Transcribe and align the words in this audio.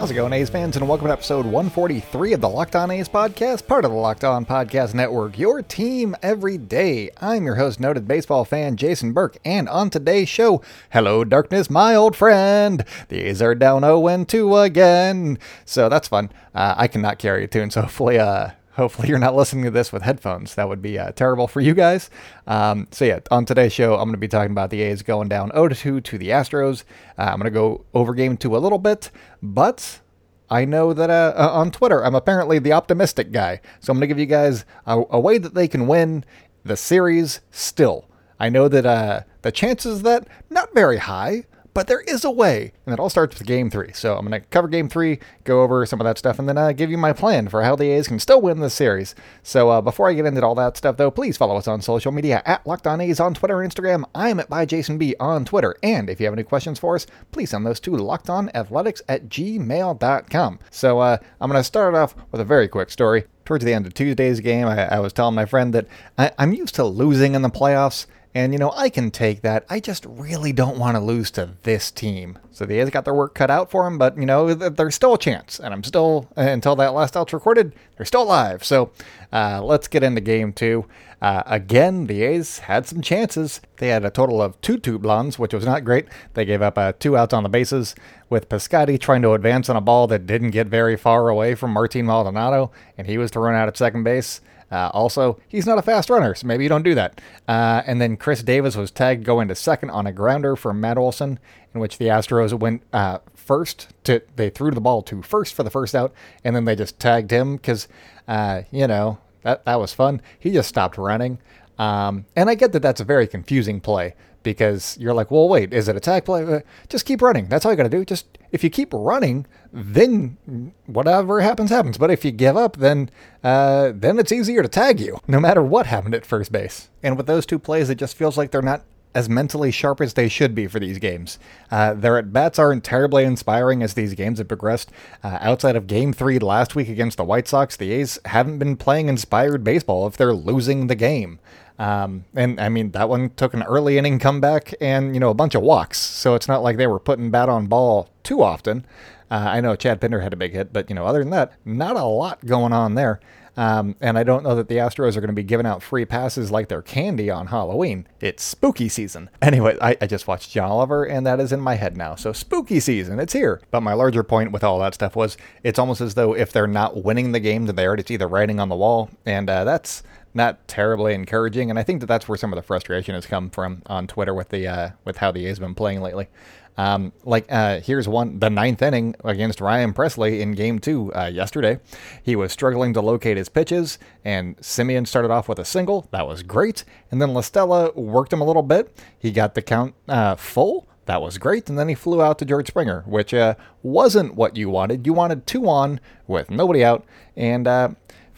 How's 0.00 0.10
it 0.10 0.14
going, 0.14 0.32
A's 0.32 0.48
fans, 0.48 0.76
and 0.76 0.88
welcome 0.88 1.08
to 1.08 1.12
episode 1.12 1.44
143 1.44 2.32
of 2.32 2.40
the 2.40 2.48
Locked 2.48 2.74
On 2.74 2.90
A's 2.90 3.06
podcast, 3.06 3.66
part 3.66 3.84
of 3.84 3.90
the 3.90 3.96
Locked 3.98 4.24
On 4.24 4.46
Podcast 4.46 4.94
Network, 4.94 5.38
your 5.38 5.60
team 5.60 6.16
every 6.22 6.56
day. 6.56 7.10
I'm 7.20 7.44
your 7.44 7.56
host, 7.56 7.80
noted 7.80 8.08
baseball 8.08 8.46
fan 8.46 8.78
Jason 8.78 9.12
Burke, 9.12 9.36
and 9.44 9.68
on 9.68 9.90
today's 9.90 10.30
show, 10.30 10.62
hello, 10.88 11.22
darkness, 11.22 11.68
my 11.68 11.94
old 11.94 12.16
friend. 12.16 12.82
The 13.08 13.26
A's 13.26 13.42
are 13.42 13.54
down 13.54 13.82
0 13.82 14.24
2 14.24 14.56
again, 14.56 15.38
so 15.66 15.90
that's 15.90 16.08
fun. 16.08 16.32
Uh, 16.54 16.76
I 16.78 16.88
cannot 16.88 17.18
carry 17.18 17.44
a 17.44 17.46
tune, 17.46 17.70
so 17.70 17.82
hopefully, 17.82 18.18
uh, 18.18 18.52
Hopefully, 18.80 19.08
you're 19.08 19.18
not 19.18 19.36
listening 19.36 19.64
to 19.64 19.70
this 19.70 19.92
with 19.92 20.00
headphones. 20.00 20.54
That 20.54 20.66
would 20.66 20.80
be 20.80 20.98
uh, 20.98 21.12
terrible 21.12 21.46
for 21.46 21.60
you 21.60 21.74
guys. 21.74 22.08
Um, 22.46 22.88
so, 22.90 23.04
yeah, 23.04 23.18
on 23.30 23.44
today's 23.44 23.74
show, 23.74 23.92
I'm 23.92 24.04
going 24.04 24.12
to 24.12 24.16
be 24.16 24.26
talking 24.26 24.52
about 24.52 24.70
the 24.70 24.80
A's 24.80 25.02
going 25.02 25.28
down 25.28 25.50
0 25.50 25.68
2 25.68 26.00
to 26.00 26.16
the 26.16 26.30
Astros. 26.30 26.84
Uh, 27.18 27.24
I'm 27.24 27.38
going 27.38 27.44
to 27.44 27.50
go 27.50 27.84
over 27.92 28.14
game 28.14 28.38
two 28.38 28.56
a 28.56 28.58
little 28.58 28.78
bit, 28.78 29.10
but 29.42 30.00
I 30.48 30.64
know 30.64 30.94
that 30.94 31.10
uh, 31.10 31.34
uh, 31.36 31.50
on 31.52 31.70
Twitter, 31.70 32.02
I'm 32.02 32.14
apparently 32.14 32.58
the 32.58 32.72
optimistic 32.72 33.32
guy. 33.32 33.60
So, 33.80 33.90
I'm 33.90 33.98
going 33.98 34.08
to 34.08 34.14
give 34.14 34.18
you 34.18 34.24
guys 34.24 34.64
a, 34.86 35.02
a, 35.10 35.20
way 35.20 35.36
that 35.36 35.52
they 35.52 35.68
can 35.68 35.86
win 35.86 36.24
the 36.64 36.78
series 36.78 37.40
still. 37.50 38.08
I 38.38 38.48
know 38.48 38.66
that 38.66 38.86
uh, 38.86 39.20
the 39.42 39.52
chances 39.52 40.00
that, 40.04 40.26
not 40.48 40.72
very 40.72 40.96
high, 40.96 41.44
but 41.72 41.86
there 41.86 42.00
is 42.00 42.24
a 42.24 42.30
way, 42.30 42.72
and 42.84 42.92
it 42.92 42.98
all 42.98 43.10
starts 43.10 43.38
with 43.38 43.46
game 43.46 43.70
three. 43.70 43.92
So 43.92 44.16
I'm 44.16 44.26
going 44.26 44.40
to 44.40 44.46
cover 44.48 44.68
game 44.68 44.88
three, 44.88 45.18
go 45.44 45.62
over 45.62 45.86
some 45.86 46.00
of 46.00 46.04
that 46.04 46.18
stuff, 46.18 46.38
and 46.38 46.48
then 46.48 46.58
uh, 46.58 46.72
give 46.72 46.90
you 46.90 46.98
my 46.98 47.12
plan 47.12 47.48
for 47.48 47.62
how 47.62 47.76
the 47.76 47.90
A's 47.90 48.08
can 48.08 48.18
still 48.18 48.40
win 48.40 48.60
this 48.60 48.74
series. 48.74 49.14
So 49.42 49.70
uh, 49.70 49.80
before 49.80 50.08
I 50.08 50.14
get 50.14 50.26
into 50.26 50.44
all 50.44 50.54
that 50.56 50.76
stuff, 50.76 50.96
though, 50.96 51.10
please 51.10 51.36
follow 51.36 51.56
us 51.56 51.68
on 51.68 51.82
social 51.82 52.12
media 52.12 52.42
at 52.44 52.66
Locked 52.66 52.86
On 52.86 53.00
A's 53.00 53.20
on 53.20 53.34
Twitter 53.34 53.62
and 53.62 53.72
Instagram. 53.72 54.04
I'm 54.14 54.40
at 54.40 54.50
by 54.50 54.64
Jason 54.66 54.98
B 54.98 55.14
on 55.20 55.44
Twitter, 55.44 55.76
and 55.82 56.10
if 56.10 56.20
you 56.20 56.26
have 56.26 56.34
any 56.34 56.42
questions 56.42 56.78
for 56.78 56.94
us, 56.96 57.06
please 57.32 57.50
send 57.50 57.66
those 57.66 57.80
to 57.80 57.92
lockedonathletics 57.92 59.02
at 59.08 59.28
gmail.com. 59.28 60.58
So 60.70 60.98
uh, 60.98 61.18
I'm 61.40 61.50
going 61.50 61.60
to 61.60 61.64
start 61.64 61.94
off 61.94 62.14
with 62.32 62.40
a 62.40 62.44
very 62.44 62.68
quick 62.68 62.90
story. 62.90 63.24
Towards 63.44 63.64
the 63.64 63.74
end 63.74 63.86
of 63.86 63.94
Tuesday's 63.94 64.38
game, 64.40 64.68
I, 64.68 64.94
I 64.94 65.00
was 65.00 65.12
telling 65.12 65.34
my 65.34 65.44
friend 65.44 65.74
that 65.74 65.86
I, 66.16 66.30
I'm 66.38 66.52
used 66.52 66.74
to 66.76 66.84
losing 66.84 67.34
in 67.34 67.42
the 67.42 67.50
playoffs. 67.50 68.06
And, 68.32 68.52
you 68.52 68.60
know, 68.60 68.72
I 68.76 68.90
can 68.90 69.10
take 69.10 69.42
that. 69.42 69.64
I 69.68 69.80
just 69.80 70.06
really 70.06 70.52
don't 70.52 70.78
want 70.78 70.96
to 70.96 71.00
lose 71.00 71.32
to 71.32 71.50
this 71.64 71.90
team. 71.90 72.38
So 72.52 72.64
the 72.64 72.78
A's 72.78 72.90
got 72.90 73.04
their 73.04 73.14
work 73.14 73.34
cut 73.34 73.50
out 73.50 73.72
for 73.72 73.82
them, 73.84 73.98
but, 73.98 74.16
you 74.16 74.24
know, 74.26 74.54
there's 74.54 74.94
still 74.94 75.14
a 75.14 75.18
chance. 75.18 75.58
And 75.58 75.74
I'm 75.74 75.82
still, 75.82 76.28
until 76.36 76.76
that 76.76 76.94
last 76.94 77.16
out's 77.16 77.32
recorded, 77.32 77.74
they're 77.96 78.06
still 78.06 78.22
alive. 78.22 78.62
So 78.62 78.92
uh, 79.32 79.60
let's 79.64 79.88
get 79.88 80.04
into 80.04 80.20
game 80.20 80.52
two. 80.52 80.86
Uh, 81.20 81.42
again, 81.44 82.06
the 82.06 82.22
A's 82.22 82.60
had 82.60 82.86
some 82.86 83.02
chances. 83.02 83.60
They 83.78 83.88
had 83.88 84.04
a 84.04 84.10
total 84.10 84.40
of 84.40 84.58
two 84.62 84.78
two 84.78 84.98
blondes, 84.98 85.38
which 85.38 85.52
was 85.52 85.66
not 85.66 85.84
great. 85.84 86.06
They 86.32 86.46
gave 86.46 86.62
up 86.62 86.78
uh, 86.78 86.92
two 86.98 87.16
outs 87.16 87.34
on 87.34 87.42
the 87.42 87.48
bases, 87.48 87.94
with 88.30 88.48
Piscotty 88.48 88.98
trying 88.98 89.20
to 89.22 89.32
advance 89.32 89.68
on 89.68 89.76
a 89.76 89.82
ball 89.82 90.06
that 90.06 90.26
didn't 90.26 90.52
get 90.52 90.68
very 90.68 90.96
far 90.96 91.28
away 91.28 91.54
from 91.54 91.72
Martin 91.72 92.06
Maldonado, 92.06 92.70
and 92.96 93.06
he 93.06 93.18
was 93.18 93.30
thrown 93.30 93.54
out 93.54 93.68
at 93.68 93.76
second 93.76 94.04
base. 94.04 94.40
Uh, 94.70 94.90
also, 94.94 95.38
he's 95.48 95.66
not 95.66 95.78
a 95.78 95.82
fast 95.82 96.10
runner, 96.10 96.34
so 96.34 96.46
maybe 96.46 96.62
you 96.62 96.68
don't 96.68 96.84
do 96.84 96.94
that. 96.94 97.20
Uh, 97.48 97.82
and 97.86 98.00
then 98.00 98.16
Khris 98.16 98.42
Davis 98.42 98.76
was 98.76 98.90
tagged 98.90 99.24
going 99.24 99.48
to 99.48 99.54
second 99.54 99.90
on 99.90 100.06
a 100.06 100.12
grounder 100.12 100.54
from 100.54 100.80
Matt 100.80 100.96
Olson, 100.96 101.38
in 101.74 101.80
which 101.80 101.98
the 101.98 102.06
Astros 102.06 102.56
went 102.56 102.82
uh, 102.92 103.18
first 103.34 103.88
to 104.04 104.22
they 104.36 104.48
threw 104.48 104.70
the 104.70 104.80
ball 104.80 105.02
to 105.02 105.22
first 105.22 105.54
for 105.54 105.62
the 105.62 105.70
first 105.70 105.94
out, 105.94 106.12
and 106.44 106.54
then 106.54 106.64
they 106.64 106.76
just 106.76 107.00
tagged 107.00 107.32
him 107.32 107.56
because 107.56 107.88
uh, 108.28 108.62
you 108.70 108.86
know 108.86 109.18
that 109.42 109.64
that 109.64 109.80
was 109.80 109.92
fun. 109.92 110.22
He 110.38 110.52
just 110.52 110.68
stopped 110.68 110.96
running, 110.96 111.38
um, 111.78 112.26
and 112.36 112.48
I 112.48 112.54
get 112.54 112.72
that 112.72 112.82
that's 112.82 113.00
a 113.00 113.04
very 113.04 113.26
confusing 113.26 113.80
play 113.80 114.14
because 114.42 114.96
you're 114.98 115.14
like, 115.14 115.30
well, 115.30 115.48
wait, 115.48 115.72
is 115.72 115.88
it 115.88 115.96
a 115.96 116.00
tag 116.00 116.24
play? 116.24 116.44
Uh, 116.44 116.60
just 116.88 117.06
keep 117.06 117.20
running. 117.22 117.46
That's 117.48 117.64
all 117.64 117.72
you 117.72 117.76
got 117.76 117.84
to 117.84 117.88
do. 117.88 118.04
Just 118.04 118.38
if 118.52 118.64
you 118.64 118.70
keep 118.70 118.92
running, 118.92 119.46
then 119.72 120.72
whatever 120.86 121.40
happens 121.40 121.70
happens. 121.70 121.98
But 121.98 122.10
if 122.10 122.24
you 122.24 122.30
give 122.30 122.56
up, 122.56 122.76
then 122.76 123.10
uh, 123.42 123.92
then 123.94 124.18
it's 124.18 124.32
easier 124.32 124.62
to 124.62 124.68
tag 124.68 125.00
you, 125.00 125.18
no 125.26 125.40
matter 125.40 125.62
what 125.62 125.86
happened 125.86 126.14
at 126.14 126.26
first 126.26 126.52
base. 126.52 126.88
And 127.02 127.16
with 127.16 127.26
those 127.26 127.46
two 127.46 127.58
plays, 127.58 127.90
it 127.90 127.98
just 127.98 128.16
feels 128.16 128.36
like 128.36 128.50
they're 128.50 128.62
not 128.62 128.82
as 129.14 129.28
mentally 129.28 129.72
sharp 129.72 130.00
as 130.00 130.14
they 130.14 130.28
should 130.28 130.54
be 130.54 130.66
for 130.66 130.78
these 130.78 130.98
games. 130.98 131.38
Uh, 131.70 131.94
their 131.94 132.16
at 132.16 132.32
bats 132.32 132.58
aren't 132.58 132.84
terribly 132.84 133.24
inspiring 133.24 133.82
as 133.82 133.94
these 133.94 134.14
games 134.14 134.38
have 134.38 134.46
progressed. 134.46 134.90
Uh, 135.24 135.38
outside 135.40 135.76
of 135.76 135.86
Game 135.86 136.12
Three 136.12 136.38
last 136.38 136.74
week 136.74 136.88
against 136.88 137.16
the 137.16 137.24
White 137.24 137.48
Sox, 137.48 137.76
the 137.76 137.92
A's 137.92 138.18
haven't 138.26 138.58
been 138.58 138.76
playing 138.76 139.08
inspired 139.08 139.64
baseball 139.64 140.06
if 140.06 140.16
they're 140.16 140.34
losing 140.34 140.86
the 140.86 140.94
game. 140.94 141.40
Um, 141.80 142.26
and 142.34 142.60
I 142.60 142.68
mean, 142.68 142.90
that 142.90 143.08
one 143.08 143.30
took 143.30 143.54
an 143.54 143.62
early 143.62 143.96
inning 143.96 144.18
comeback 144.18 144.74
and, 144.82 145.14
you 145.14 145.20
know, 145.20 145.30
a 145.30 145.34
bunch 145.34 145.54
of 145.54 145.62
walks. 145.62 145.98
So 145.98 146.34
it's 146.34 146.46
not 146.46 146.62
like 146.62 146.76
they 146.76 146.86
were 146.86 146.98
putting 146.98 147.30
bat 147.30 147.48
on 147.48 147.68
ball 147.68 148.10
too 148.22 148.42
often. 148.42 148.84
Uh, 149.30 149.46
I 149.48 149.62
know 149.62 149.74
Chad 149.76 149.98
Pinder 149.98 150.20
had 150.20 150.34
a 150.34 150.36
big 150.36 150.52
hit, 150.52 150.74
but, 150.74 150.90
you 150.90 150.94
know, 150.94 151.06
other 151.06 151.20
than 151.20 151.30
that, 151.30 151.54
not 151.64 151.96
a 151.96 152.04
lot 152.04 152.44
going 152.44 152.74
on 152.74 152.96
there. 152.96 153.18
Um, 153.56 153.96
and 154.00 154.18
I 154.18 154.24
don't 154.24 154.44
know 154.44 154.54
that 154.56 154.68
the 154.68 154.76
Astros 154.76 155.16
are 155.16 155.20
going 155.20 155.28
to 155.28 155.34
be 155.34 155.42
giving 155.42 155.66
out 155.66 155.82
free 155.82 156.04
passes 156.04 156.50
like 156.50 156.68
they're 156.68 156.82
candy 156.82 157.30
on 157.30 157.46
Halloween. 157.46 158.06
It's 158.20 158.42
spooky 158.42 158.88
season. 158.88 159.30
Anyway, 159.42 159.76
I, 159.80 159.96
I, 160.00 160.06
just 160.06 160.28
watched 160.28 160.50
John 160.50 160.70
Oliver, 160.70 161.04
and 161.04 161.26
that 161.26 161.40
is 161.40 161.50
in 161.50 161.60
my 161.60 161.74
head 161.74 161.96
now. 161.96 162.14
So 162.14 162.32
spooky 162.32 162.78
season, 162.78 163.18
it's 163.18 163.32
here. 163.32 163.60
But 163.72 163.80
my 163.80 163.94
larger 163.94 164.22
point 164.22 164.52
with 164.52 164.62
all 164.62 164.78
that 164.78 164.94
stuff 164.94 165.16
was 165.16 165.36
it's 165.64 165.78
almost 165.78 166.00
as 166.00 166.14
though 166.14 166.34
if 166.34 166.52
they're 166.52 166.68
not 166.68 167.02
winning 167.02 167.32
the 167.32 167.40
game, 167.40 167.66
then 167.66 167.74
they 167.74 167.86
are 167.86 167.96
just 167.96 168.10
either 168.10 168.28
writing 168.28 168.60
on 168.60 168.68
the 168.68 168.76
wall. 168.76 169.10
And 169.26 169.50
uh, 169.50 169.64
that's 169.64 170.04
not 170.34 170.66
terribly 170.68 171.14
encouraging. 171.14 171.70
And 171.70 171.78
I 171.78 171.82
think 171.82 172.00
that 172.00 172.06
that's 172.06 172.28
where 172.28 172.38
some 172.38 172.52
of 172.52 172.56
the 172.56 172.62
frustration 172.62 173.14
has 173.14 173.26
come 173.26 173.50
from 173.50 173.82
on 173.86 174.06
Twitter 174.06 174.34
with 174.34 174.50
the 174.50 174.66
uh, 174.66 174.90
with 175.04 175.18
how 175.18 175.30
the 175.30 175.46
A's 175.46 175.58
been 175.58 175.74
playing 175.74 176.00
lately. 176.00 176.28
Um, 176.76 177.12
like 177.24 177.46
uh, 177.50 177.80
here's 177.80 178.08
one 178.08 178.38
the 178.38 178.48
ninth 178.48 178.80
inning 178.80 179.14
against 179.24 179.60
Ryan 179.60 179.92
Pressly 179.92 180.40
in 180.40 180.52
Game 180.52 180.78
Two 180.78 181.12
uh, 181.14 181.26
yesterday. 181.26 181.78
He 182.22 182.36
was 182.36 182.52
struggling 182.52 182.94
to 182.94 183.00
locate 183.00 183.36
his 183.36 183.48
pitches, 183.48 183.98
and 184.24 184.56
Semien 184.58 185.06
started 185.06 185.30
off 185.30 185.48
with 185.48 185.58
a 185.58 185.64
single. 185.64 186.08
That 186.10 186.26
was 186.26 186.42
great, 186.42 186.84
and 187.10 187.20
then 187.20 187.34
La 187.34 187.42
Stella 187.42 187.92
worked 187.92 188.32
him 188.32 188.40
a 188.40 188.46
little 188.46 188.62
bit. 188.62 188.96
He 189.18 189.30
got 189.30 189.54
the 189.54 189.62
count 189.62 189.94
uh, 190.08 190.36
full. 190.36 190.86
That 191.06 191.20
was 191.20 191.38
great, 191.38 191.68
and 191.68 191.78
then 191.78 191.88
he 191.88 191.94
flew 191.94 192.22
out 192.22 192.38
to 192.38 192.44
George 192.44 192.68
Springer, 192.68 193.02
which 193.04 193.34
uh, 193.34 193.56
wasn't 193.82 194.36
what 194.36 194.56
you 194.56 194.70
wanted. 194.70 195.06
You 195.06 195.12
wanted 195.12 195.46
two 195.46 195.68
on 195.68 195.98
with 196.28 196.50
nobody 196.50 196.84
out, 196.84 197.04
and 197.36 197.66
uh, 197.66 197.88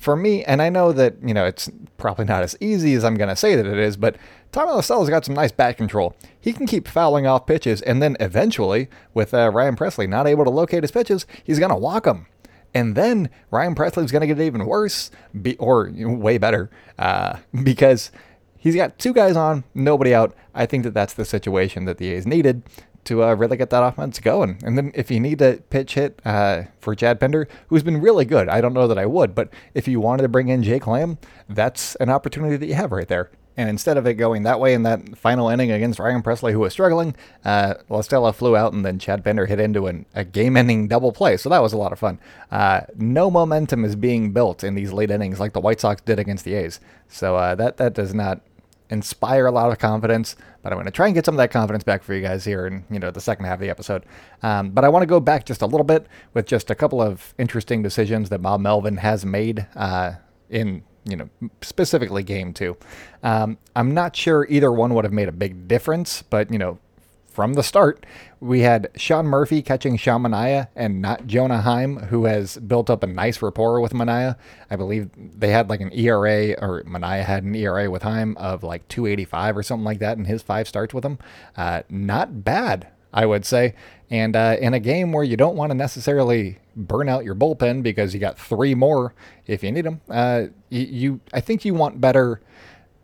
for 0.03 0.17
me, 0.17 0.43
and 0.45 0.61
I 0.61 0.69
know 0.69 0.93
that, 0.93 1.15
you 1.23 1.33
know, 1.33 1.47
it's 1.47 1.71
probably 1.97 2.25
not 2.25 2.43
as 2.43 2.57
easy 2.61 2.95
as 2.95 3.05
I'm 3.05 3.15
going 3.15 3.29
to 3.29 3.37
say 3.37 3.55
that 3.55 3.65
it 3.65 3.79
is, 3.79 3.97
but 3.97 4.17
Tommy 4.51 4.73
La 4.73 4.81
Stella's 4.81 5.09
got 5.09 5.25
some 5.25 5.37
nice 5.37 5.53
bat 5.53 5.77
control. 5.77 6.17
He 6.41 6.53
can 6.53 6.67
keep 6.67 6.89
fouling 6.89 7.25
off 7.25 7.47
pitches, 7.47 7.81
and 7.83 8.03
then 8.03 8.17
eventually, 8.19 8.89
with 9.15 9.33
uh, 9.33 9.51
Ryan 9.51 9.77
Pressly 9.77 10.09
not 10.09 10.27
able 10.27 10.43
to 10.43 10.51
locate 10.51 10.83
his 10.83 10.91
pitches, 10.91 11.25
he's 11.45 11.61
going 11.61 11.71
to 11.71 11.77
walk 11.77 12.05
them. 12.05 12.27
And 12.75 12.97
then 12.97 13.31
Ryan 13.53 13.77
Pressly's 13.77 14.11
going 14.11 14.23
to 14.23 14.27
get 14.27 14.41
even 14.41 14.67
worse, 14.67 15.13
be, 15.41 15.57
or 15.59 15.87
you 15.87 16.09
know, 16.09 16.15
way 16.15 16.37
better, 16.37 16.69
uh, 16.99 17.37
because 17.63 18.11
he's 18.59 18.75
got 18.75 18.99
two 18.99 19.13
guys 19.13 19.37
on, 19.37 19.63
nobody 19.73 20.13
out. 20.13 20.35
I 20.53 20.67
think 20.67 20.83
that 20.83 20.95
that's 20.95 21.15
the 21.15 21.25
situation 21.25 21.85
that 21.85 21.99
the 21.99 22.09
A's 22.09 22.27
needed 22.27 22.65
to 23.05 23.25
uh, 23.25 23.35
really 23.35 23.57
get 23.57 23.71
that 23.71 23.83
offense 23.83 24.19
going. 24.21 24.59
And 24.65 24.77
then 24.79 24.93
if 24.95 25.11
you 25.11 25.21
need 25.21 25.43
a 25.43 25.57
pitch 25.71 25.95
hit 25.95 26.21
uh, 26.25 26.65
for 26.81 26.95
Chad 26.95 27.19
Pinder, 27.19 27.49
who's 27.69 27.83
been 27.83 28.01
really 28.01 28.25
good, 28.25 28.49
I 28.49 28.61
don't 28.61 28.75
know 28.75 28.87
that 28.87 28.99
I 28.99 29.07
would, 29.07 29.35
but 29.35 29.49
if 29.75 29.89
you 29.89 30.01
wanted 30.01 30.23
to 30.23 30.29
bring 30.29 30.49
in 30.49 30.63
Jake 30.63 30.87
Lamb, 30.87 31.19
that's 31.49 31.95
an 31.97 32.11
opportunity 32.11 32.57
that 32.57 32.67
you 32.67 32.75
have 32.75 32.93
right 32.93 33.09
there. 33.09 33.31
And 33.57 33.69
instead 33.69 33.99
of 33.99 34.07
it 34.07 34.15
going 34.15 34.45
that 34.45 34.61
way 34.61 34.73
in 34.73 34.83
that 34.85 35.19
final 35.19 35.49
inning 35.49 35.71
against 35.71 35.99
Ryan 35.99 36.23
Pressly, 36.23 36.53
who 36.53 36.61
was 36.61 36.73
struggling, 36.73 37.15
uh, 37.45 37.75
La 37.91 38.01
Stella 38.01 38.33
flew 38.33 38.57
out 38.57 38.73
and 38.73 38.85
then 38.85 38.99
Chad 38.99 39.23
Pinder 39.23 39.47
hit 39.47 39.61
into 39.61 39.87
an, 39.89 40.07
a 40.15 40.25
game 40.25 40.57
ending 40.57 40.89
double 40.89 41.13
play. 41.13 41.37
So 41.37 41.51
that 41.51 41.61
was 41.61 41.75
a 41.75 41.77
lot 41.77 41.93
of 41.93 41.99
fun. 41.99 42.19
Uh, 42.51 42.83
no 42.97 43.31
momentum 43.31 43.85
is 43.85 43.95
being 43.95 44.33
built 44.33 44.65
in 44.65 44.75
these 44.75 44.93
late 44.93 45.11
innings 45.11 45.39
like 45.39 45.53
the 45.53 45.61
White 45.61 45.81
Sox 45.81 46.01
did 46.01 46.19
against 46.19 46.47
the 46.47 46.55
A's. 46.55 46.81
So 47.09 47.37
uh, 47.37 47.55
that, 47.57 47.77
that 47.77 47.93
does 47.93 48.15
not 48.15 48.41
inspire 48.89 49.47
a 49.47 49.51
lot 49.53 49.71
of 49.71 49.79
confidence. 49.79 50.35
But 50.63 50.73
I'm 50.73 50.77
going 50.77 50.87
to 50.87 50.93
try 50.93 51.07
and 51.07 51.15
get 51.15 51.27
some 51.27 51.35
of 51.35 51.39
that 51.39 51.51
confidence 51.51 51.85
back 51.85 52.03
for 52.03 52.15
you 52.15 52.23
guys 52.23 52.45
here 52.45 52.67
in 52.67 52.85
you 52.91 52.99
know 52.99 53.11
the 53.11 53.21
second 53.21 53.45
half 53.45 53.55
of 53.55 53.61
the 53.61 53.71
episode. 53.71 54.05
Um, 54.43 54.71
but 54.71 54.85
I 54.85 54.89
want 54.89 55.03
to 55.03 55.07
go 55.07 55.21
back 55.21 55.45
just 55.45 55.63
a 55.63 55.67
little 55.67 55.85
bit 55.85 56.07
with 56.35 56.47
just 56.47 56.71
a 56.71 56.75
couple 56.75 57.03
of 57.03 57.35
interesting 57.39 57.83
decisions 57.83 58.29
that 58.29 58.41
Bob 58.41 58.61
Melvin 58.61 58.99
has 58.99 59.25
made 59.25 59.67
uh, 59.75 60.13
in 60.51 60.83
you 61.05 61.17
know 61.17 61.29
specifically 61.61 62.23
game 62.23 62.53
two. 62.53 62.77
Um, 63.23 63.59
I'm 63.75 63.93
not 63.93 64.15
sure 64.15 64.47
either 64.49 64.73
one 64.73 64.95
would 64.95 65.05
have 65.05 65.13
made 65.13 65.29
a 65.29 65.33
big 65.33 65.67
difference, 65.69 66.23
but 66.23 66.51
you 66.53 66.59
know 66.59 66.79
from 67.33 67.55
the 67.55 67.63
start, 67.63 68.05
we 68.41 68.61
had 68.61 68.91
Sean 68.97 69.27
Murphy 69.27 69.63
catching 69.63 69.97
Sean 69.97 70.23
Manaea 70.23 70.69
and 70.77 71.01
not 71.01 71.27
Jonah 71.27 71.63
Heim, 71.63 71.97
who 71.97 72.25
has 72.25 72.59
built 72.59 72.91
up 72.91 73.03
a 73.03 73.07
nice 73.07 73.41
rapport 73.41 73.81
with 73.81 73.93
Manaea. 73.93 74.37
I 74.71 74.77
believe 74.77 75.11
they 75.17 75.51
had 75.51 75.71
like 75.71 75.81
an 75.81 75.93
ERA, 75.93 76.53
or 76.61 76.83
Manaea 76.85 77.25
had 77.25 77.45
an 77.45 77.55
ERA 77.55 77.91
with 77.91 78.03
Heim 78.03 78.37
of 78.37 78.63
like 78.63 78.87
285 78.89 79.57
or 79.57 79.63
something 79.63 79.85
like 79.85 79.99
that 80.01 80.19
in 80.19 80.27
his 80.27 80.43
five 80.43 80.69
starts 80.69 80.93
with 80.93 81.05
him. 81.05 81.19
Uh, 81.57 81.83
not 81.89 82.45
bad, 82.45 82.89
I 83.13 83.27
would 83.27 83.45
say. 83.47 83.75
And 84.11 84.37
uh, 84.37 84.57
in 84.61 84.75
a 84.75 84.81
game 84.81 85.13
where 85.13 85.25
you 85.25 85.37
don't 85.37 85.57
want 85.57 85.71
to 85.71 85.75
necessarily 85.75 86.59
burn 86.77 87.09
out 87.09 87.25
your 87.25 87.35
bullpen 87.35 87.83
because 87.83 88.13
you 88.13 88.21
got 88.21 88.39
three 88.39 88.75
more 88.75 89.15
if 89.47 89.63
you 89.63 89.73
need 89.73 89.87
them, 89.87 90.01
uh, 90.11 90.45
you, 90.69 90.87
you 90.87 91.21
I 91.33 91.41
think 91.41 91.65
you 91.65 91.75
want 91.75 92.01
better 92.01 92.41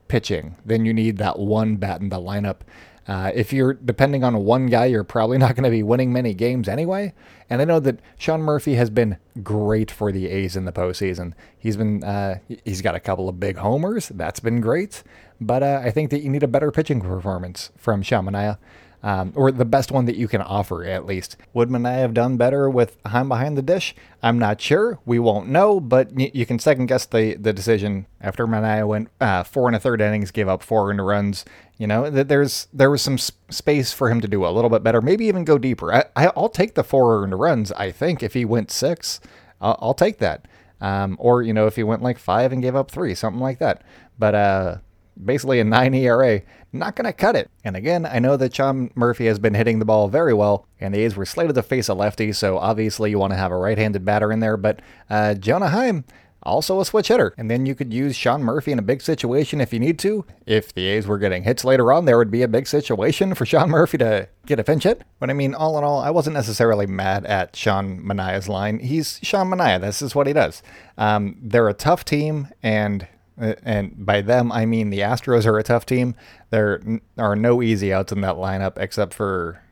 pitching 0.08 0.56
than 0.64 0.84
you 0.84 0.92
need 0.92 1.18
that 1.18 1.38
one 1.38 1.76
bat 1.76 2.00
in 2.00 2.08
the 2.08 2.16
lineup. 2.16 2.60
Uh, 3.08 3.32
if 3.34 3.54
you're 3.54 3.72
depending 3.72 4.22
on 4.22 4.44
one 4.44 4.66
guy, 4.66 4.84
you're 4.84 5.02
probably 5.02 5.38
not 5.38 5.54
going 5.54 5.64
to 5.64 5.70
be 5.70 5.82
winning 5.82 6.12
many 6.12 6.34
games 6.34 6.68
anyway. 6.68 7.14
And 7.48 7.62
I 7.62 7.64
know 7.64 7.80
that 7.80 8.00
Sean 8.18 8.42
Murphy 8.42 8.74
has 8.74 8.90
been 8.90 9.16
great 9.42 9.90
for 9.90 10.12
the 10.12 10.28
A's 10.28 10.54
in 10.54 10.66
the 10.66 10.72
postseason. 10.72 11.32
He's 11.58 11.78
been 11.78 12.04
uh, 12.04 12.38
he's 12.64 12.82
got 12.82 12.94
a 12.94 13.00
couple 13.00 13.28
of 13.28 13.40
big 13.40 13.56
homers. 13.56 14.08
That's 14.10 14.40
been 14.40 14.60
great. 14.60 15.02
But 15.40 15.62
uh, 15.62 15.80
I 15.82 15.90
think 15.90 16.10
that 16.10 16.20
you 16.20 16.28
need 16.28 16.42
a 16.42 16.48
better 16.48 16.70
pitching 16.70 17.00
performance 17.00 17.70
from 17.76 18.02
Sean 18.02 18.26
Manaea 18.26 18.58
um, 19.02 19.32
or 19.36 19.52
the 19.52 19.64
best 19.64 19.92
one 19.92 20.06
that 20.06 20.16
you 20.16 20.26
can 20.26 20.40
offer 20.40 20.84
at 20.84 21.06
least. 21.06 21.36
Would 21.54 21.74
I 21.86 21.92
have 21.92 22.14
done 22.14 22.36
better 22.36 22.68
with 22.68 22.96
Heim 23.06 23.28
behind 23.28 23.56
the 23.56 23.62
dish? 23.62 23.94
I'm 24.22 24.38
not 24.38 24.60
sure. 24.60 24.98
We 25.04 25.18
won't 25.18 25.48
know, 25.48 25.78
but 25.78 26.12
y- 26.12 26.30
you 26.34 26.44
can 26.44 26.58
second 26.58 26.86
guess 26.86 27.06
the, 27.06 27.34
the 27.34 27.52
decision 27.52 28.06
after 28.20 28.46
Manaea 28.46 28.86
went 28.86 29.08
uh, 29.20 29.44
four 29.44 29.68
and 29.68 29.76
a 29.76 29.80
third 29.80 30.00
innings, 30.00 30.30
gave 30.30 30.48
up 30.48 30.62
four 30.62 30.90
earned 30.90 31.06
runs. 31.06 31.44
You 31.76 31.86
know, 31.86 32.10
there's 32.10 32.66
there 32.72 32.90
was 32.90 33.02
some 33.02 33.18
space 33.18 33.92
for 33.92 34.10
him 34.10 34.20
to 34.20 34.28
do 34.28 34.44
a 34.44 34.50
little 34.50 34.70
bit 34.70 34.82
better, 34.82 35.00
maybe 35.00 35.26
even 35.26 35.44
go 35.44 35.58
deeper. 35.58 35.94
I, 35.94 36.04
I, 36.16 36.32
will 36.34 36.48
take 36.48 36.74
the 36.74 36.82
four 36.82 37.22
earned 37.22 37.38
runs. 37.38 37.70
I 37.72 37.92
think 37.92 38.22
if 38.22 38.34
he 38.34 38.44
went 38.44 38.72
six, 38.72 39.20
I'll, 39.60 39.78
I'll 39.80 39.94
take 39.94 40.18
that. 40.18 40.46
Um, 40.80 41.16
or 41.20 41.42
you 41.42 41.52
know, 41.52 41.68
if 41.68 41.76
he 41.76 41.84
went 41.84 42.02
like 42.02 42.18
five 42.18 42.52
and 42.52 42.62
gave 42.62 42.74
up 42.74 42.90
three, 42.90 43.14
something 43.14 43.40
like 43.40 43.60
that. 43.60 43.82
But 44.18 44.34
uh, 44.34 44.76
basically 45.24 45.60
a 45.60 45.64
9 45.64 45.94
ERA, 45.94 46.42
not 46.72 46.96
going 46.96 47.06
to 47.06 47.12
cut 47.12 47.36
it. 47.36 47.50
And 47.64 47.76
again, 47.76 48.06
I 48.06 48.18
know 48.18 48.36
that 48.36 48.54
Sean 48.54 48.90
Murphy 48.94 49.26
has 49.26 49.38
been 49.38 49.54
hitting 49.54 49.78
the 49.78 49.84
ball 49.84 50.08
very 50.08 50.34
well, 50.34 50.66
and 50.80 50.94
the 50.94 51.00
A's 51.00 51.16
were 51.16 51.26
slated 51.26 51.54
to 51.54 51.62
face 51.62 51.88
a 51.88 51.94
lefty, 51.94 52.32
so 52.32 52.58
obviously 52.58 53.10
you 53.10 53.18
want 53.18 53.32
to 53.32 53.38
have 53.38 53.52
a 53.52 53.56
right 53.56 53.78
handed 53.78 54.04
batter 54.04 54.32
in 54.32 54.40
there. 54.40 54.56
But 54.56 54.80
uh, 55.08 55.34
Jonah 55.34 55.70
Heim, 55.70 56.04
also 56.42 56.80
a 56.80 56.84
switch 56.84 57.08
hitter. 57.08 57.34
And 57.36 57.50
then 57.50 57.66
you 57.66 57.74
could 57.74 57.92
use 57.92 58.16
Sean 58.16 58.42
Murphy 58.42 58.72
in 58.72 58.78
a 58.78 58.82
big 58.82 59.02
situation 59.02 59.60
if 59.60 59.72
you 59.72 59.78
need 59.78 59.98
to. 60.00 60.24
If 60.46 60.72
the 60.72 60.86
A's 60.86 61.06
were 61.06 61.18
getting 61.18 61.44
hits 61.44 61.64
later 61.64 61.92
on, 61.92 62.04
there 62.04 62.18
would 62.18 62.30
be 62.30 62.42
a 62.42 62.48
big 62.48 62.66
situation 62.66 63.34
for 63.34 63.44
Sean 63.44 63.70
Murphy 63.70 63.98
to 63.98 64.28
get 64.46 64.58
a 64.58 64.64
pinch 64.64 64.84
hit. 64.84 65.02
But 65.20 65.30
I 65.30 65.34
mean, 65.34 65.54
all 65.54 65.78
in 65.78 65.84
all, 65.84 66.00
I 66.00 66.10
wasn't 66.10 66.34
necessarily 66.34 66.86
mad 66.86 67.26
at 67.26 67.54
Sean 67.56 68.00
Manaea's 68.00 68.48
line. 68.48 68.78
He's 68.80 69.20
Sean 69.22 69.50
Manaea. 69.50 69.80
This 69.80 70.02
is 70.02 70.14
what 70.14 70.26
he 70.26 70.32
does. 70.32 70.62
Um, 70.96 71.36
they're 71.40 71.68
a 71.68 71.74
tough 71.74 72.04
team, 72.04 72.48
and 72.62 73.06
and 73.38 74.04
by 74.04 74.20
them 74.20 74.50
I 74.52 74.66
mean 74.66 74.90
the 74.90 75.00
Astros 75.00 75.46
are 75.46 75.58
a 75.58 75.62
tough 75.62 75.86
team. 75.86 76.14
There 76.50 76.80
are 77.16 77.36
no 77.36 77.62
easy 77.62 77.92
outs 77.92 78.12
in 78.12 78.20
that 78.22 78.36
lineup 78.36 78.78
except 78.78 79.14
for 79.14 79.62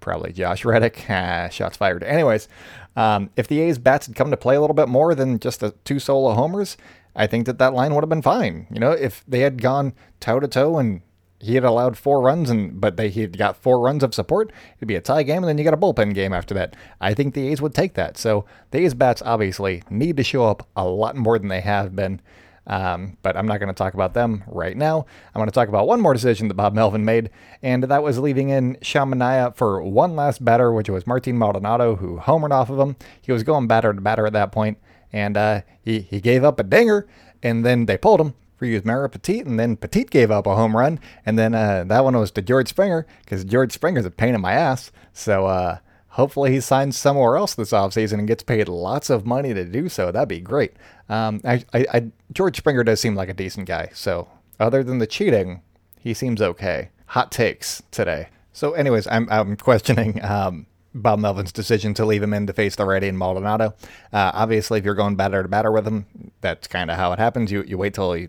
probably 0.00 0.32
Josh 0.32 0.64
Reddick. 0.64 1.06
Ah, 1.10 1.48
shots 1.48 1.76
fired. 1.76 2.02
Anyways, 2.02 2.48
um, 2.96 3.30
if 3.36 3.48
the 3.48 3.60
A's 3.60 3.78
bats 3.78 4.06
had 4.06 4.16
come 4.16 4.30
to 4.30 4.36
play 4.36 4.56
a 4.56 4.60
little 4.60 4.74
bit 4.74 4.88
more 4.88 5.14
than 5.14 5.38
just 5.38 5.60
the 5.60 5.72
two 5.84 5.98
solo 5.98 6.34
homers, 6.34 6.76
I 7.16 7.26
think 7.26 7.46
that 7.46 7.58
that 7.58 7.74
line 7.74 7.94
would 7.94 8.02
have 8.02 8.08
been 8.08 8.22
fine. 8.22 8.66
You 8.70 8.80
know, 8.80 8.92
if 8.92 9.24
they 9.26 9.40
had 9.40 9.62
gone 9.62 9.94
toe 10.20 10.40
to 10.40 10.48
toe 10.48 10.78
and 10.78 11.02
he 11.40 11.54
had 11.54 11.64
allowed 11.64 11.96
four 11.96 12.20
runs 12.20 12.48
and 12.50 12.80
but 12.80 12.96
they 12.96 13.10
he 13.10 13.20
had 13.20 13.36
got 13.36 13.56
four 13.56 13.80
runs 13.80 14.02
of 14.02 14.14
support, 14.14 14.52
it'd 14.76 14.88
be 14.88 14.94
a 14.94 15.00
tie 15.00 15.22
game 15.22 15.38
and 15.38 15.48
then 15.48 15.58
you 15.58 15.64
got 15.64 15.74
a 15.74 15.78
bullpen 15.78 16.14
game 16.14 16.32
after 16.32 16.54
that. 16.54 16.74
I 17.00 17.14
think 17.14 17.34
the 17.34 17.48
A's 17.48 17.60
would 17.60 17.74
take 17.74 17.94
that. 17.94 18.16
So 18.16 18.44
the 18.70 18.78
A's 18.78 18.94
bats 18.94 19.22
obviously 19.22 19.82
need 19.90 20.16
to 20.16 20.24
show 20.24 20.44
up 20.44 20.68
a 20.76 20.84
lot 20.84 21.16
more 21.16 21.38
than 21.38 21.48
they 21.48 21.60
have 21.60 21.94
been. 21.94 22.20
Um, 22.66 23.18
but 23.22 23.36
I'm 23.36 23.46
not 23.46 23.60
going 23.60 23.68
to 23.68 23.74
talk 23.74 23.94
about 23.94 24.14
them 24.14 24.42
right 24.46 24.76
now. 24.76 25.04
I'm 25.34 25.38
going 25.38 25.48
to 25.48 25.54
talk 25.54 25.68
about 25.68 25.86
one 25.86 26.00
more 26.00 26.14
decision 26.14 26.48
that 26.48 26.54
Bob 26.54 26.74
Melvin 26.74 27.04
made, 27.04 27.30
and 27.62 27.84
that 27.84 28.02
was 28.02 28.18
leaving 28.18 28.48
in 28.48 28.78
Sean 28.80 29.10
Manaea 29.10 29.54
for 29.54 29.82
one 29.82 30.16
last 30.16 30.44
batter, 30.44 30.72
which 30.72 30.88
was 30.88 31.06
Martin 31.06 31.36
Maldonado, 31.36 31.96
who 31.96 32.18
homered 32.18 32.52
off 32.52 32.70
of 32.70 32.78
him. 32.78 32.96
He 33.20 33.32
was 33.32 33.42
going 33.42 33.66
batter 33.66 33.92
to 33.92 34.00
batter 34.00 34.26
at 34.26 34.32
that 34.32 34.50
point, 34.50 34.78
and 35.12 35.36
uh, 35.36 35.60
he, 35.82 36.00
he 36.00 36.20
gave 36.20 36.42
up 36.42 36.58
a 36.58 36.62
dinger, 36.62 37.06
and 37.42 37.66
then 37.66 37.84
they 37.86 37.98
pulled 37.98 38.20
him 38.20 38.34
for 38.56 38.66
Yusmeiro 38.66 39.10
Petit, 39.10 39.40
and 39.40 39.58
then 39.58 39.76
Petit 39.76 40.04
gave 40.04 40.30
up 40.30 40.46
a 40.46 40.56
home 40.56 40.76
run, 40.76 41.00
and 41.26 41.38
then 41.38 41.54
uh, 41.54 41.84
that 41.84 42.04
one 42.04 42.16
was 42.16 42.30
to 42.30 42.40
George 42.40 42.68
Springer, 42.68 43.06
because 43.24 43.44
George 43.44 43.72
Springer's 43.72 44.06
a 44.06 44.10
pain 44.10 44.34
in 44.34 44.40
my 44.40 44.52
ass. 44.52 44.90
So, 45.12 45.46
uh, 45.46 45.78
hopefully 46.14 46.52
he 46.52 46.60
signs 46.60 46.96
somewhere 46.96 47.36
else 47.36 47.54
this 47.54 47.72
offseason 47.72 48.20
and 48.20 48.28
gets 48.28 48.42
paid 48.42 48.68
lots 48.68 49.10
of 49.10 49.26
money 49.26 49.52
to 49.52 49.64
do 49.64 49.88
so. 49.88 50.12
That'd 50.12 50.28
be 50.28 50.40
great. 50.40 50.72
Um, 51.08 51.40
I, 51.44 51.64
I, 51.72 51.86
I, 51.92 52.10
George 52.32 52.56
Springer 52.56 52.84
does 52.84 53.00
seem 53.00 53.16
like 53.16 53.28
a 53.28 53.34
decent 53.34 53.66
guy. 53.66 53.90
So 53.94 54.28
other 54.60 54.84
than 54.84 54.98
the 54.98 55.08
cheating, 55.08 55.62
he 55.98 56.14
seems 56.14 56.40
okay. 56.40 56.90
Hot 57.06 57.32
takes 57.32 57.82
today. 57.90 58.28
So, 58.52 58.72
anyways, 58.72 59.08
I'm, 59.08 59.28
I'm 59.28 59.56
questioning 59.56 60.24
um, 60.24 60.66
Bob 60.94 61.18
Melvin's 61.18 61.50
decision 61.50 61.94
to 61.94 62.06
leave 62.06 62.22
him 62.22 62.32
in 62.32 62.46
to 62.46 62.52
face 62.52 62.76
the 62.76 62.84
righty 62.84 63.08
and 63.08 63.18
Maldonado. 63.18 63.74
Uh, 64.12 64.30
obviously, 64.34 64.78
if 64.78 64.84
you're 64.84 64.94
going 64.94 65.16
batter 65.16 65.42
to 65.42 65.48
batter 65.48 65.72
with 65.72 65.86
him, 65.86 66.06
that's 66.40 66.68
kind 66.68 66.92
of 66.92 66.96
how 66.96 67.12
it 67.12 67.18
happens. 67.18 67.50
You 67.50 67.64
you 67.66 67.76
wait 67.76 67.94
till 67.94 68.12
he 68.12 68.28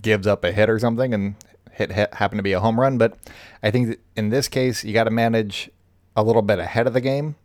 gives 0.00 0.26
up 0.26 0.44
a 0.44 0.52
hit 0.52 0.70
or 0.70 0.78
something 0.78 1.12
and 1.12 1.34
hit, 1.72 1.92
hit 1.92 2.14
happen 2.14 2.38
to 2.38 2.42
be 2.42 2.52
a 2.52 2.60
home 2.60 2.80
run. 2.80 2.96
But 2.96 3.18
I 3.62 3.70
think 3.70 3.98
in 4.16 4.30
this 4.30 4.48
case, 4.48 4.82
you 4.82 4.94
got 4.94 5.04
to 5.04 5.10
manage 5.10 5.70
a 6.18 6.22
little 6.22 6.42
bit 6.42 6.58
ahead 6.58 6.86
of 6.86 6.92
the 6.92 7.00
game. 7.00 7.36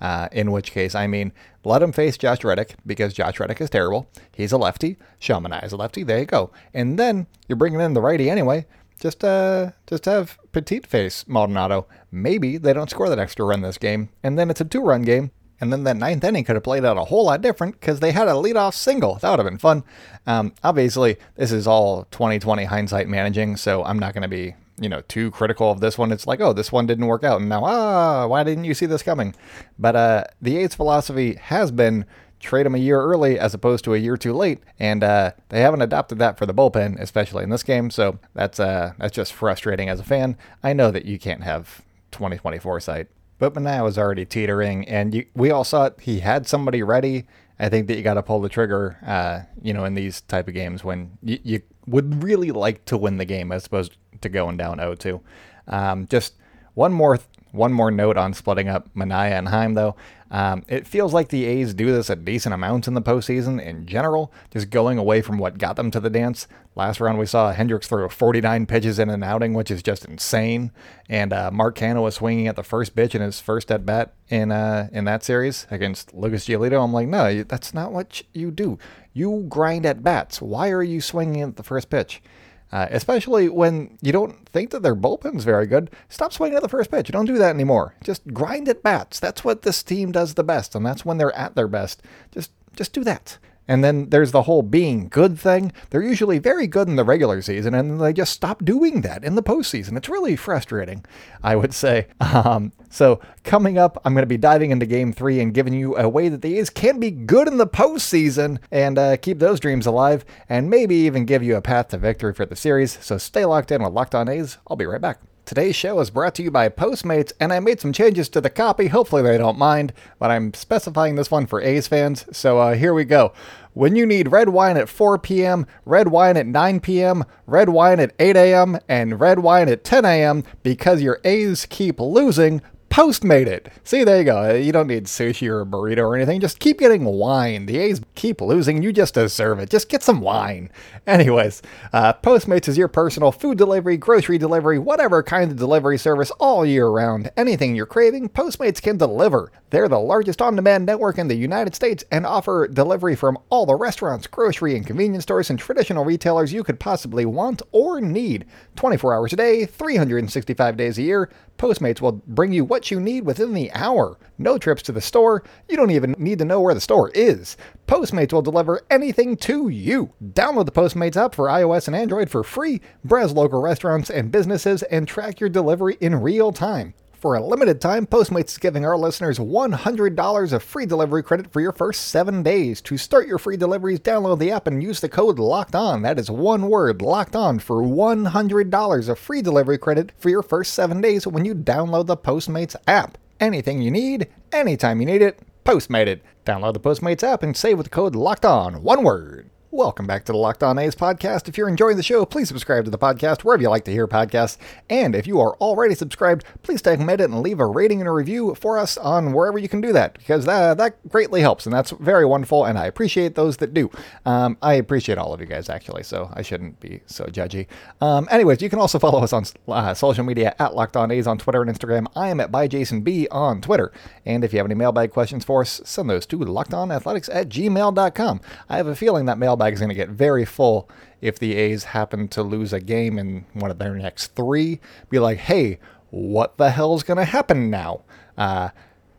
Uh, 0.00 0.28
in 0.32 0.50
which 0.50 0.72
case, 0.72 0.94
I 0.94 1.06
mean, 1.06 1.30
let 1.62 1.82
him 1.82 1.92
face 1.92 2.16
Josh 2.16 2.42
Reddick 2.42 2.74
because 2.86 3.12
Josh 3.12 3.38
Reddick 3.38 3.60
is 3.60 3.68
terrible. 3.68 4.08
He's 4.32 4.50
a 4.50 4.56
lefty. 4.56 4.96
Sean 5.18 5.52
is 5.52 5.72
a 5.72 5.76
lefty. 5.76 6.04
There 6.04 6.18
you 6.18 6.24
go. 6.24 6.50
And 6.72 6.98
then 6.98 7.26
you're 7.48 7.56
bringing 7.56 7.80
in 7.80 7.92
the 7.92 8.00
righty 8.00 8.30
anyway. 8.30 8.64
Just 8.98 9.22
uh, 9.24 9.72
just 9.86 10.06
have 10.06 10.38
Petit 10.52 10.80
face 10.80 11.26
Maldonado. 11.28 11.86
Maybe 12.10 12.56
they 12.56 12.72
don't 12.72 12.88
score 12.88 13.10
that 13.10 13.18
extra 13.18 13.44
run 13.44 13.60
this 13.60 13.78
game, 13.78 14.08
and 14.22 14.38
then 14.38 14.48
it's 14.48 14.60
a 14.60 14.64
two-run 14.64 15.02
game. 15.02 15.32
And 15.60 15.70
then 15.70 15.84
that 15.84 15.96
ninth 15.96 16.24
inning 16.24 16.44
could 16.44 16.56
have 16.56 16.62
played 16.62 16.86
out 16.86 16.96
a 16.96 17.04
whole 17.04 17.26
lot 17.26 17.42
different 17.42 17.78
because 17.78 18.00
they 18.00 18.12
had 18.12 18.28
a 18.28 18.32
leadoff 18.32 18.72
single. 18.72 19.16
That 19.16 19.30
would 19.30 19.38
have 19.40 19.48
been 19.48 19.58
fun. 19.58 19.84
Um, 20.26 20.54
obviously, 20.64 21.18
this 21.36 21.52
is 21.52 21.66
all 21.66 22.04
2020 22.10 22.64
hindsight 22.64 23.08
managing, 23.08 23.58
so 23.58 23.84
I'm 23.84 23.98
not 23.98 24.14
going 24.14 24.22
to 24.22 24.28
be 24.28 24.54
you 24.80 24.88
know 24.88 25.02
too 25.02 25.30
critical 25.30 25.70
of 25.70 25.80
this 25.80 25.96
one. 25.96 26.10
It's 26.10 26.26
like, 26.26 26.40
oh, 26.40 26.52
this 26.52 26.72
one 26.72 26.86
didn't 26.86 27.06
work 27.06 27.22
out, 27.22 27.40
and 27.40 27.48
now 27.48 27.64
ah, 27.64 28.26
why 28.26 28.42
didn't 28.42 28.64
you 28.64 28.74
see 28.74 28.86
this 28.86 29.02
coming? 29.02 29.34
But 29.78 29.94
uh, 29.94 30.24
the 30.42 30.56
A's 30.56 30.74
philosophy 30.74 31.34
has 31.34 31.70
been 31.70 32.06
trade 32.40 32.64
them 32.64 32.74
a 32.74 32.78
year 32.78 33.00
early 33.00 33.38
as 33.38 33.52
opposed 33.52 33.84
to 33.84 33.94
a 33.94 33.98
year 33.98 34.16
too 34.16 34.32
late, 34.32 34.60
and 34.78 35.04
uh, 35.04 35.32
they 35.50 35.60
haven't 35.60 35.82
adopted 35.82 36.18
that 36.18 36.38
for 36.38 36.46
the 36.46 36.54
bullpen, 36.54 36.98
especially 36.98 37.44
in 37.44 37.50
this 37.50 37.62
game. 37.62 37.90
So 37.90 38.18
that's 38.34 38.58
uh, 38.58 38.94
that's 38.98 39.14
just 39.14 39.32
frustrating 39.32 39.88
as 39.88 40.00
a 40.00 40.04
fan. 40.04 40.36
I 40.62 40.72
know 40.72 40.90
that 40.90 41.04
you 41.04 41.18
can't 41.18 41.44
have 41.44 41.82
2020 42.10 42.58
foresight, 42.58 43.08
but 43.38 43.54
Manaea 43.54 43.84
was 43.84 43.98
already 43.98 44.24
teetering, 44.24 44.88
and 44.88 45.14
you, 45.14 45.26
we 45.34 45.50
all 45.50 45.64
saw 45.64 45.86
it. 45.86 45.98
He 46.00 46.20
had 46.20 46.48
somebody 46.48 46.82
ready. 46.82 47.26
I 47.58 47.68
think 47.68 47.88
that 47.88 47.96
you 47.96 48.02
got 48.02 48.14
to 48.14 48.22
pull 48.22 48.40
the 48.40 48.48
trigger, 48.48 48.96
uh, 49.06 49.40
you 49.60 49.74
know, 49.74 49.84
in 49.84 49.92
these 49.92 50.22
type 50.22 50.48
of 50.48 50.54
games 50.54 50.82
when 50.82 51.18
you, 51.22 51.38
you 51.42 51.62
would 51.90 52.22
really 52.22 52.50
like 52.50 52.84
to 52.86 52.96
win 52.96 53.16
the 53.16 53.24
game 53.24 53.52
as 53.52 53.66
opposed 53.66 53.96
to 54.20 54.28
going 54.28 54.56
down 54.56 54.78
0-2. 54.78 55.20
Um, 55.66 56.06
just 56.06 56.34
one 56.74 56.92
more 56.92 57.18
one 57.52 57.72
more 57.72 57.90
note 57.90 58.16
on 58.16 58.34
splitting 58.34 58.68
up 58.68 58.88
Manaea 58.94 59.32
and 59.32 59.48
Heim, 59.48 59.74
though. 59.74 59.96
Um, 60.30 60.62
it 60.68 60.86
feels 60.86 61.12
like 61.12 61.28
the 61.28 61.44
A's 61.44 61.74
do 61.74 61.86
this 61.90 62.08
a 62.08 62.14
decent 62.14 62.54
amount 62.54 62.86
in 62.86 62.94
the 62.94 63.02
postseason 63.02 63.60
in 63.60 63.84
general, 63.84 64.32
just 64.52 64.70
going 64.70 64.96
away 64.96 65.22
from 65.22 65.38
what 65.38 65.58
got 65.58 65.74
them 65.74 65.90
to 65.90 65.98
the 65.98 66.10
dance. 66.10 66.46
Last 66.76 67.00
round, 67.00 67.18
we 67.18 67.26
saw 67.26 67.52
Hendriks 67.52 67.86
throw 67.86 68.08
49 68.08 68.66
pitches 68.66 69.00
in 69.00 69.10
an 69.10 69.24
outing, 69.24 69.54
which 69.54 69.72
is 69.72 69.82
just 69.82 70.04
insane. 70.04 70.70
And 71.08 71.32
uh, 71.32 71.50
Mark 71.50 71.76
Canha 71.76 72.00
was 72.00 72.14
swinging 72.14 72.46
at 72.46 72.54
the 72.54 72.62
first 72.62 72.94
pitch 72.94 73.16
in 73.16 73.22
his 73.22 73.40
first 73.40 73.72
at 73.72 73.84
bat 73.84 74.14
in 74.28 74.52
uh, 74.52 74.88
in 74.92 75.04
that 75.06 75.24
series 75.24 75.66
against 75.68 76.14
Lucas 76.14 76.46
Giolito. 76.46 76.82
I'm 76.82 76.92
like, 76.92 77.08
no, 77.08 77.42
that's 77.42 77.74
not 77.74 77.92
what 77.92 78.22
you 78.32 78.52
do. 78.52 78.78
You 79.12 79.46
grind 79.48 79.84
at 79.84 80.04
bats. 80.04 80.40
Why 80.40 80.70
are 80.70 80.82
you 80.84 81.00
swinging 81.00 81.42
at 81.42 81.56
the 81.56 81.64
first 81.64 81.90
pitch? 81.90 82.22
Uh, 82.72 82.86
especially 82.90 83.48
when 83.48 83.98
you 84.00 84.12
don't 84.12 84.48
think 84.48 84.70
that 84.70 84.82
their 84.82 84.94
bullpen's 84.94 85.42
very 85.42 85.66
good. 85.66 85.90
Stop 86.08 86.32
swinging 86.32 86.56
at 86.56 86.62
the 86.62 86.68
first 86.68 86.90
pitch. 86.90 87.08
You 87.08 87.12
don't 87.12 87.26
do 87.26 87.38
that 87.38 87.54
anymore. 87.54 87.96
Just 88.04 88.32
grind 88.32 88.68
at 88.68 88.82
bats. 88.82 89.18
That's 89.18 89.42
what 89.42 89.62
this 89.62 89.82
team 89.82 90.12
does 90.12 90.34
the 90.34 90.44
best, 90.44 90.74
and 90.74 90.86
that's 90.86 91.04
when 91.04 91.18
they're 91.18 91.36
at 91.36 91.56
their 91.56 91.68
best. 91.68 92.02
Just 92.30 92.52
just 92.76 92.92
do 92.92 93.02
that. 93.04 93.38
And 93.70 93.84
then 93.84 94.10
there's 94.10 94.32
the 94.32 94.42
whole 94.42 94.62
being 94.62 95.08
good 95.08 95.38
thing. 95.38 95.70
They're 95.90 96.02
usually 96.02 96.40
very 96.40 96.66
good 96.66 96.88
in 96.88 96.96
the 96.96 97.04
regular 97.04 97.40
season, 97.40 97.72
and 97.72 98.00
they 98.00 98.12
just 98.12 98.32
stop 98.32 98.64
doing 98.64 99.02
that 99.02 99.22
in 99.22 99.36
the 99.36 99.44
postseason. 99.44 99.96
It's 99.96 100.08
really 100.08 100.34
frustrating, 100.34 101.04
I 101.40 101.54
would 101.54 101.72
say. 101.72 102.08
Um, 102.40 102.72
so, 102.88 103.20
coming 103.44 103.76
up, 103.76 104.00
I'm 104.04 104.14
going 104.14 104.22
to 104.22 104.26
be 104.26 104.38
diving 104.38 104.70
into 104.70 104.86
game 104.86 105.12
three 105.12 105.40
and 105.40 105.52
giving 105.52 105.74
you 105.74 105.96
a 105.96 106.08
way 106.08 106.28
that 106.28 106.42
the 106.42 106.58
A's 106.58 106.70
can 106.70 106.98
be 106.98 107.10
good 107.10 107.48
in 107.48 107.58
the 107.58 107.66
postseason 107.66 108.58
and 108.70 108.98
uh, 108.98 109.16
keep 109.18 109.38
those 109.38 109.60
dreams 109.60 109.84
alive, 109.84 110.24
and 110.48 110.70
maybe 110.70 110.94
even 110.94 111.26
give 111.26 111.42
you 111.42 111.56
a 111.56 111.60
path 111.62 111.88
to 111.88 111.98
victory 111.98 112.32
for 112.32 112.46
the 112.46 112.56
series. 112.56 112.98
So, 113.02 113.18
stay 113.18 113.44
locked 113.44 113.70
in 113.70 113.82
with 113.82 113.92
Locked 113.92 114.14
On 114.14 114.28
A's. 114.28 114.58
I'll 114.66 114.76
be 114.76 114.86
right 114.86 115.00
back. 115.00 115.20
Today's 115.44 115.74
show 115.74 115.98
is 115.98 116.10
brought 116.10 116.34
to 116.36 116.42
you 116.42 116.50
by 116.50 116.68
Postmates, 116.68 117.32
and 117.40 117.52
I 117.52 117.58
made 117.58 117.80
some 117.80 117.92
changes 117.92 118.28
to 118.28 118.40
the 118.40 118.50
copy. 118.50 118.86
Hopefully, 118.86 119.22
they 119.22 119.36
don't 119.36 119.58
mind, 119.58 119.92
but 120.18 120.30
I'm 120.30 120.54
specifying 120.54 121.16
this 121.16 121.30
one 121.30 121.46
for 121.46 121.60
A's 121.60 121.88
fans. 121.88 122.24
So 122.30 122.58
uh, 122.58 122.74
here 122.74 122.94
we 122.94 123.04
go. 123.04 123.32
When 123.72 123.96
you 123.96 124.06
need 124.06 124.30
red 124.30 124.50
wine 124.50 124.76
at 124.76 124.88
4 124.88 125.18
p.m., 125.18 125.66
red 125.84 126.08
wine 126.08 126.36
at 126.36 126.46
9 126.46 126.80
p.m., 126.80 127.24
red 127.46 127.68
wine 127.68 127.98
at 127.98 128.14
8 128.18 128.36
a.m., 128.36 128.78
and 128.88 129.18
red 129.18 129.40
wine 129.40 129.68
at 129.68 129.82
10 129.82 130.04
a.m., 130.04 130.44
because 130.62 131.02
your 131.02 131.20
A's 131.24 131.66
keep 131.66 131.98
losing, 131.98 132.62
Postmate 132.90 133.46
it. 133.46 133.68
See, 133.84 134.02
there 134.02 134.18
you 134.18 134.24
go. 134.24 134.52
You 134.52 134.72
don't 134.72 134.88
need 134.88 135.04
sushi 135.04 135.48
or 135.48 135.60
a 135.60 135.64
burrito 135.64 135.98
or 135.98 136.16
anything. 136.16 136.40
Just 136.40 136.58
keep 136.58 136.80
getting 136.80 137.04
wine. 137.04 137.66
The 137.66 137.78
A's 137.78 138.00
keep 138.16 138.40
losing. 138.40 138.82
You 138.82 138.92
just 138.92 139.14
deserve 139.14 139.60
it. 139.60 139.70
Just 139.70 139.88
get 139.88 140.02
some 140.02 140.20
wine. 140.20 140.70
Anyways, 141.06 141.62
uh, 141.92 142.14
Postmates 142.14 142.66
is 142.66 142.76
your 142.76 142.88
personal 142.88 143.30
food 143.30 143.56
delivery, 143.58 143.96
grocery 143.96 144.38
delivery, 144.38 144.76
whatever 144.80 145.22
kind 145.22 145.52
of 145.52 145.56
delivery 145.56 145.98
service 145.98 146.32
all 146.40 146.66
year 146.66 146.88
round. 146.88 147.30
Anything 147.36 147.76
you're 147.76 147.86
craving, 147.86 148.28
Postmates 148.28 148.82
can 148.82 148.96
deliver. 148.96 149.52
They're 149.70 149.88
the 149.88 150.00
largest 150.00 150.42
on 150.42 150.56
demand 150.56 150.84
network 150.84 151.16
in 151.16 151.28
the 151.28 151.36
United 151.36 151.76
States 151.76 152.02
and 152.10 152.26
offer 152.26 152.66
delivery 152.66 153.14
from 153.14 153.38
all 153.50 153.66
the 153.66 153.76
restaurants, 153.76 154.26
grocery, 154.26 154.74
and 154.74 154.84
convenience 154.84 155.22
stores 155.22 155.48
and 155.48 155.60
traditional 155.60 156.04
retailers 156.04 156.52
you 156.52 156.64
could 156.64 156.80
possibly 156.80 157.24
want 157.24 157.62
or 157.70 158.00
need. 158.00 158.46
24 158.74 159.14
hours 159.14 159.32
a 159.32 159.36
day, 159.36 159.64
365 159.64 160.76
days 160.76 160.98
a 160.98 161.02
year. 161.02 161.30
Postmates 161.60 162.00
will 162.00 162.22
bring 162.26 162.54
you 162.54 162.64
what 162.64 162.90
you 162.90 162.98
need 162.98 163.26
within 163.26 163.52
the 163.52 163.70
hour. 163.72 164.16
No 164.38 164.56
trips 164.56 164.80
to 164.84 164.92
the 164.92 165.02
store. 165.02 165.44
You 165.68 165.76
don't 165.76 165.90
even 165.90 166.14
need 166.16 166.38
to 166.38 166.46
know 166.46 166.58
where 166.58 166.72
the 166.72 166.80
store 166.80 167.10
is. 167.10 167.58
Postmates 167.86 168.32
will 168.32 168.40
deliver 168.40 168.80
anything 168.90 169.36
to 169.36 169.68
you. 169.68 170.10
Download 170.24 170.64
the 170.64 170.72
Postmates 170.72 171.18
app 171.18 171.34
for 171.34 171.48
iOS 171.48 171.86
and 171.86 171.94
Android 171.94 172.30
for 172.30 172.42
free. 172.42 172.80
Browse 173.04 173.32
local 173.32 173.60
restaurants 173.60 174.08
and 174.08 174.32
businesses 174.32 174.82
and 174.84 175.06
track 175.06 175.38
your 175.38 175.50
delivery 175.50 175.98
in 176.00 176.22
real 176.22 176.50
time. 176.50 176.94
For 177.20 177.34
a 177.34 177.46
limited 177.46 177.82
time, 177.82 178.06
Postmates 178.06 178.52
is 178.52 178.56
giving 178.56 178.86
our 178.86 178.96
listeners 178.96 179.38
$100 179.38 180.52
of 180.54 180.62
free 180.62 180.86
delivery 180.86 181.22
credit 181.22 181.52
for 181.52 181.60
your 181.60 181.70
first 181.70 182.06
seven 182.06 182.42
days. 182.42 182.80
To 182.80 182.96
start 182.96 183.28
your 183.28 183.36
free 183.36 183.58
deliveries, 183.58 184.00
download 184.00 184.38
the 184.38 184.50
app 184.50 184.66
and 184.66 184.82
use 184.82 185.00
the 185.00 185.08
code 185.10 185.38
LOCKED 185.38 185.74
ON. 185.74 186.00
That 186.00 186.18
is 186.18 186.30
one 186.30 186.70
word, 186.70 187.02
LOCKED 187.02 187.36
ON, 187.36 187.58
for 187.58 187.82
$100 187.82 189.08
of 189.10 189.18
free 189.18 189.42
delivery 189.42 189.76
credit 189.76 190.12
for 190.16 190.30
your 190.30 190.42
first 190.42 190.72
seven 190.72 191.02
days 191.02 191.26
when 191.26 191.44
you 191.44 191.54
download 191.54 192.06
the 192.06 192.16
Postmates 192.16 192.74
app. 192.86 193.18
Anything 193.38 193.82
you 193.82 193.90
need, 193.90 194.28
anytime 194.50 195.00
you 195.00 195.06
need 195.06 195.20
it, 195.20 195.40
Postmated. 195.66 196.20
Download 196.46 196.72
the 196.72 196.80
Postmates 196.80 197.22
app 197.22 197.42
and 197.42 197.54
save 197.54 197.76
with 197.76 197.84
the 197.84 197.90
code 197.90 198.14
LOCKED 198.14 198.46
ON. 198.46 198.82
One 198.82 199.02
word. 199.02 199.49
Welcome 199.72 200.08
back 200.08 200.24
to 200.24 200.32
the 200.32 200.38
Locked 200.38 200.64
On 200.64 200.76
A's 200.80 200.96
podcast. 200.96 201.48
If 201.48 201.56
you're 201.56 201.68
enjoying 201.68 201.96
the 201.96 202.02
show, 202.02 202.26
please 202.26 202.48
subscribe 202.48 202.86
to 202.86 202.90
the 202.90 202.98
podcast 202.98 203.44
wherever 203.44 203.62
you 203.62 203.68
like 203.68 203.84
to 203.84 203.92
hear 203.92 204.08
podcasts. 204.08 204.56
And 204.88 205.14
if 205.14 205.28
you 205.28 205.38
are 205.38 205.54
already 205.58 205.94
subscribed, 205.94 206.44
please 206.64 206.82
take 206.82 206.98
a 206.98 207.04
minute 207.04 207.30
and 207.30 207.40
leave 207.40 207.60
a 207.60 207.66
rating 207.66 208.00
and 208.00 208.08
a 208.08 208.10
review 208.10 208.56
for 208.56 208.78
us 208.80 208.98
on 208.98 209.32
wherever 209.32 209.58
you 209.58 209.68
can 209.68 209.80
do 209.80 209.92
that 209.92 210.14
because 210.14 210.44
that, 210.46 210.76
that 210.78 211.08
greatly 211.08 211.40
helps 211.40 211.66
and 211.66 211.72
that's 211.72 211.92
very 211.92 212.24
wonderful. 212.24 212.64
And 212.64 212.76
I 212.76 212.86
appreciate 212.86 213.36
those 213.36 213.58
that 213.58 213.72
do. 213.72 213.92
Um, 214.26 214.58
I 214.60 214.74
appreciate 214.74 215.18
all 215.18 215.32
of 215.32 215.38
you 215.40 215.46
guys 215.46 215.68
actually, 215.68 216.02
so 216.02 216.30
I 216.34 216.42
shouldn't 216.42 216.80
be 216.80 217.02
so 217.06 217.26
judgy. 217.26 217.68
Um, 218.00 218.26
anyways, 218.28 218.60
you 218.62 218.70
can 218.70 218.80
also 218.80 218.98
follow 218.98 219.22
us 219.22 219.32
on 219.32 219.44
uh, 219.68 219.94
social 219.94 220.24
media 220.24 220.52
at 220.58 220.74
Locked 220.74 220.96
On 220.96 221.12
A's 221.12 221.28
on 221.28 221.38
Twitter 221.38 221.62
and 221.62 221.70
Instagram. 221.70 222.08
I 222.16 222.30
am 222.30 222.40
at 222.40 222.50
byjasonb 222.50 223.28
on 223.30 223.60
Twitter. 223.60 223.92
And 224.26 224.42
if 224.42 224.52
you 224.52 224.58
have 224.58 224.66
any 224.66 224.74
mailbag 224.74 225.12
questions 225.12 225.44
for 225.44 225.60
us, 225.60 225.80
send 225.84 226.10
those 226.10 226.26
to 226.26 226.38
lockedonathletics 226.40 227.30
at 227.32 227.48
gmail.com. 227.48 228.40
I 228.68 228.76
have 228.76 228.88
a 228.88 228.96
feeling 228.96 229.26
that 229.26 229.38
mailbag 229.38 229.59
mailbag 229.60 229.74
is 229.74 229.80
going 229.80 229.90
to 229.90 229.94
get 229.94 230.08
very 230.08 230.44
full 230.44 230.88
if 231.20 231.38
the 231.38 231.54
A's 231.56 231.84
happen 231.84 232.28
to 232.28 232.42
lose 232.42 232.72
a 232.72 232.80
game 232.80 233.18
in 233.18 233.44
one 233.52 233.70
of 233.70 233.78
their 233.78 233.94
next 233.94 234.34
three. 234.34 234.80
Be 235.10 235.18
like, 235.18 235.38
hey, 235.38 235.78
what 236.10 236.56
the 236.56 236.70
hell's 236.70 237.02
going 237.02 237.18
to 237.18 237.24
happen 237.24 237.70
now? 237.70 238.02
Uh, 238.38 238.70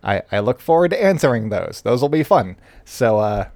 I, 0.04 0.24
I 0.32 0.40
look 0.40 0.60
forward 0.60 0.90
to 0.92 1.04
answering 1.04 1.50
those. 1.50 1.82
Those 1.84 2.02
will 2.02 2.10
be 2.10 2.24
fun. 2.24 2.58
So, 2.86 3.20
uh, 3.20 3.50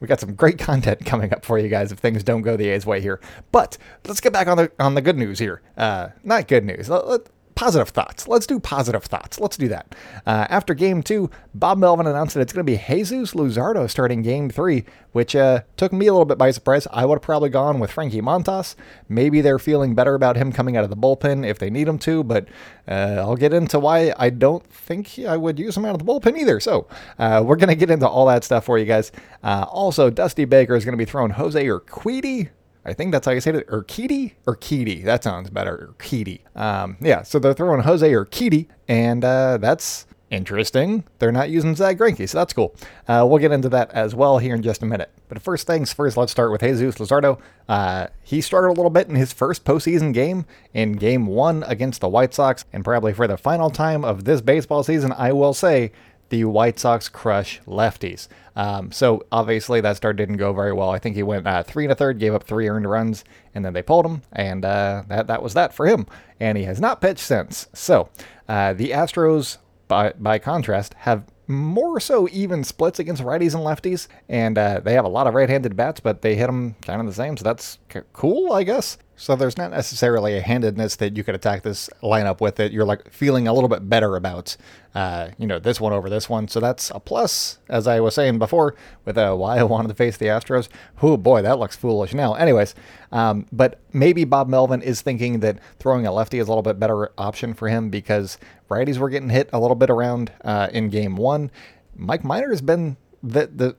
we 0.00 0.08
got 0.08 0.18
some 0.18 0.34
great 0.34 0.58
content 0.58 1.06
coming 1.06 1.32
up 1.32 1.44
for 1.44 1.60
you 1.60 1.68
guys 1.68 1.92
if 1.92 1.98
things 2.00 2.24
don't 2.24 2.42
go 2.42 2.56
the 2.56 2.68
A's 2.70 2.84
way 2.84 3.00
here. 3.00 3.20
But 3.52 3.78
let's 4.04 4.20
get 4.20 4.32
back 4.32 4.48
on 4.48 4.56
the 4.56 4.72
on 4.80 4.94
the 4.94 5.00
good 5.00 5.16
news 5.16 5.38
here. 5.38 5.62
Uh, 5.76 6.08
not 6.24 6.48
good 6.48 6.64
news. 6.64 6.90
Let, 6.90 7.06
let, 7.06 7.20
positive 7.54 7.88
thoughts. 7.88 8.26
Let's 8.28 8.46
do 8.46 8.58
positive 8.58 9.04
thoughts. 9.04 9.40
Let's 9.40 9.56
do 9.56 9.68
that. 9.68 9.94
Uh, 10.26 10.46
after 10.48 10.74
game 10.74 11.02
two, 11.02 11.30
Bob 11.54 11.78
Melvin 11.78 12.06
announced 12.06 12.34
that 12.34 12.40
it's 12.40 12.52
going 12.52 12.66
to 12.66 12.72
be 12.72 12.78
Jesus 12.78 13.32
Luzardo 13.32 13.88
starting 13.88 14.22
game 14.22 14.50
three, 14.50 14.84
which 15.12 15.36
uh, 15.36 15.62
took 15.76 15.92
me 15.92 16.06
a 16.06 16.12
little 16.12 16.24
bit 16.24 16.38
by 16.38 16.50
surprise. 16.50 16.86
I 16.90 17.04
would 17.04 17.16
have 17.16 17.22
probably 17.22 17.50
gone 17.50 17.78
with 17.78 17.90
Frankie 17.90 18.22
Montas. 18.22 18.74
Maybe 19.08 19.40
they're 19.40 19.58
feeling 19.58 19.94
better 19.94 20.14
about 20.14 20.36
him 20.36 20.52
coming 20.52 20.76
out 20.76 20.84
of 20.84 20.90
the 20.90 20.96
bullpen 20.96 21.46
if 21.46 21.58
they 21.58 21.70
need 21.70 21.88
him 21.88 21.98
to, 22.00 22.24
but 22.24 22.48
uh, 22.88 23.16
I'll 23.18 23.36
get 23.36 23.52
into 23.52 23.78
why 23.78 24.12
I 24.16 24.30
don't 24.30 24.64
think 24.66 25.18
I 25.18 25.36
would 25.36 25.58
use 25.58 25.76
him 25.76 25.84
out 25.84 25.94
of 25.94 26.04
the 26.04 26.10
bullpen 26.10 26.38
either. 26.38 26.60
So 26.60 26.86
uh, 27.18 27.42
we're 27.44 27.56
going 27.56 27.68
to 27.68 27.74
get 27.74 27.90
into 27.90 28.08
all 28.08 28.26
that 28.26 28.44
stuff 28.44 28.64
for 28.64 28.78
you 28.78 28.86
guys. 28.86 29.12
Uh, 29.42 29.66
also, 29.68 30.10
Dusty 30.10 30.44
Baker 30.44 30.74
is 30.74 30.84
going 30.84 30.94
to 30.94 31.04
be 31.04 31.04
throwing 31.04 31.32
Jose 31.32 31.62
Urquidy 31.64 32.50
I 32.84 32.92
think 32.92 33.12
that's 33.12 33.26
how 33.26 33.32
you 33.32 33.40
say 33.40 33.52
it. 33.52 33.66
Urquidy? 33.68 34.32
Urquidy. 34.46 35.04
That 35.04 35.22
sounds 35.22 35.50
better. 35.50 35.94
Urquidy. 35.94 36.40
Um, 36.56 36.96
yeah, 37.00 37.22
so 37.22 37.38
they're 37.38 37.54
throwing 37.54 37.82
Jose 37.82 38.10
Urquidy, 38.10 38.66
and 38.88 39.24
uh, 39.24 39.58
that's 39.58 40.06
interesting. 40.32 41.04
They're 41.18 41.30
not 41.30 41.50
using 41.50 41.76
Zack 41.76 41.98
Greinke, 41.98 42.28
so 42.28 42.38
that's 42.38 42.52
cool. 42.52 42.74
Uh, 43.06 43.24
we'll 43.28 43.38
get 43.38 43.52
into 43.52 43.68
that 43.68 43.90
as 43.92 44.14
well 44.14 44.38
here 44.38 44.54
in 44.54 44.62
just 44.62 44.82
a 44.82 44.86
minute. 44.86 45.10
But 45.28 45.40
first 45.40 45.66
things 45.66 45.92
first, 45.92 46.16
let's 46.16 46.32
start 46.32 46.50
with 46.50 46.62
Jesus 46.62 46.96
Luzardo. 46.96 47.38
Uh, 47.68 48.08
he 48.22 48.40
started 48.40 48.68
a 48.68 48.74
little 48.74 48.90
bit 48.90 49.08
in 49.08 49.14
his 49.14 49.32
first 49.32 49.64
postseason 49.64 50.12
game 50.12 50.46
in 50.72 50.92
game 50.92 51.26
one 51.26 51.62
against 51.64 52.00
the 52.00 52.08
White 52.08 52.34
Sox, 52.34 52.64
and 52.72 52.82
probably 52.82 53.12
for 53.12 53.28
the 53.28 53.36
final 53.36 53.70
time 53.70 54.04
of 54.04 54.24
this 54.24 54.40
baseball 54.40 54.82
season, 54.82 55.12
I 55.12 55.32
will 55.32 55.54
say 55.54 55.92
the 56.32 56.46
White 56.46 56.78
Sox 56.78 57.10
crush 57.10 57.60
lefties. 57.66 58.26
Um, 58.56 58.90
so 58.90 59.22
obviously 59.30 59.82
that 59.82 59.98
start 59.98 60.16
didn't 60.16 60.38
go 60.38 60.54
very 60.54 60.72
well. 60.72 60.88
I 60.88 60.98
think 60.98 61.14
he 61.14 61.22
went 61.22 61.46
uh, 61.46 61.62
three 61.62 61.84
and 61.84 61.92
a 61.92 61.94
third, 61.94 62.18
gave 62.18 62.34
up 62.34 62.44
three 62.44 62.70
earned 62.70 62.88
runs, 62.88 63.22
and 63.54 63.62
then 63.62 63.74
they 63.74 63.82
pulled 63.82 64.06
him, 64.06 64.22
and 64.32 64.64
uh, 64.64 65.02
that 65.08 65.26
that 65.26 65.42
was 65.42 65.52
that 65.52 65.74
for 65.74 65.86
him. 65.86 66.06
And 66.40 66.56
he 66.56 66.64
has 66.64 66.80
not 66.80 67.02
pitched 67.02 67.20
since. 67.20 67.68
So 67.74 68.08
uh, 68.48 68.72
the 68.72 68.92
Astros, 68.92 69.58
by 69.88 70.14
by 70.18 70.38
contrast, 70.38 70.94
have 71.00 71.26
more 71.48 72.00
so 72.00 72.26
even 72.32 72.64
splits 72.64 72.98
against 72.98 73.22
righties 73.22 73.54
and 73.54 73.62
lefties, 73.62 74.08
and 74.30 74.56
uh, 74.56 74.80
they 74.82 74.94
have 74.94 75.04
a 75.04 75.08
lot 75.08 75.26
of 75.26 75.34
right-handed 75.34 75.76
bats, 75.76 76.00
but 76.00 76.22
they 76.22 76.34
hit 76.34 76.46
them 76.46 76.76
kind 76.80 76.98
of 76.98 77.06
the 77.06 77.12
same. 77.12 77.36
So 77.36 77.44
that's 77.44 77.78
c- 77.92 78.00
cool, 78.14 78.54
I 78.54 78.62
guess. 78.62 78.96
So 79.22 79.36
there's 79.36 79.56
not 79.56 79.70
necessarily 79.70 80.36
a 80.36 80.40
handedness 80.40 80.96
that 80.96 81.16
you 81.16 81.22
could 81.22 81.36
attack 81.36 81.62
this 81.62 81.88
lineup 82.02 82.40
with 82.40 82.56
that 82.56 82.72
you're 82.72 82.84
like 82.84 83.08
feeling 83.12 83.46
a 83.46 83.52
little 83.52 83.68
bit 83.68 83.88
better 83.88 84.16
about, 84.16 84.56
uh, 84.96 85.28
you 85.38 85.46
know, 85.46 85.60
this 85.60 85.80
one 85.80 85.92
over 85.92 86.10
this 86.10 86.28
one. 86.28 86.48
So 86.48 86.58
that's 86.58 86.90
a 86.90 86.98
plus, 86.98 87.60
as 87.68 87.86
I 87.86 88.00
was 88.00 88.16
saying 88.16 88.40
before, 88.40 88.74
with 89.04 89.16
uh, 89.16 89.32
why 89.36 89.58
I 89.58 89.62
wanted 89.62 89.86
to 89.90 89.94
face 89.94 90.16
the 90.16 90.26
Astros. 90.26 90.66
Oh 91.04 91.16
boy, 91.16 91.40
that 91.42 91.60
looks 91.60 91.76
foolish 91.76 92.12
now. 92.12 92.34
Anyways, 92.34 92.74
um, 93.12 93.46
but 93.52 93.78
maybe 93.92 94.24
Bob 94.24 94.48
Melvin 94.48 94.82
is 94.82 95.02
thinking 95.02 95.38
that 95.38 95.60
throwing 95.78 96.04
a 96.04 96.10
lefty 96.10 96.40
is 96.40 96.48
a 96.48 96.50
little 96.50 96.64
bit 96.64 96.80
better 96.80 97.12
option 97.16 97.54
for 97.54 97.68
him 97.68 97.90
because 97.90 98.38
righties 98.68 98.98
were 98.98 99.08
getting 99.08 99.30
hit 99.30 99.48
a 99.52 99.60
little 99.60 99.76
bit 99.76 99.88
around 99.88 100.32
uh, 100.42 100.66
in 100.72 100.88
game 100.88 101.14
one. 101.14 101.52
Mike 101.94 102.24
Minor 102.24 102.50
has 102.50 102.60
been 102.60 102.96
the 103.22 103.46
the 103.46 103.76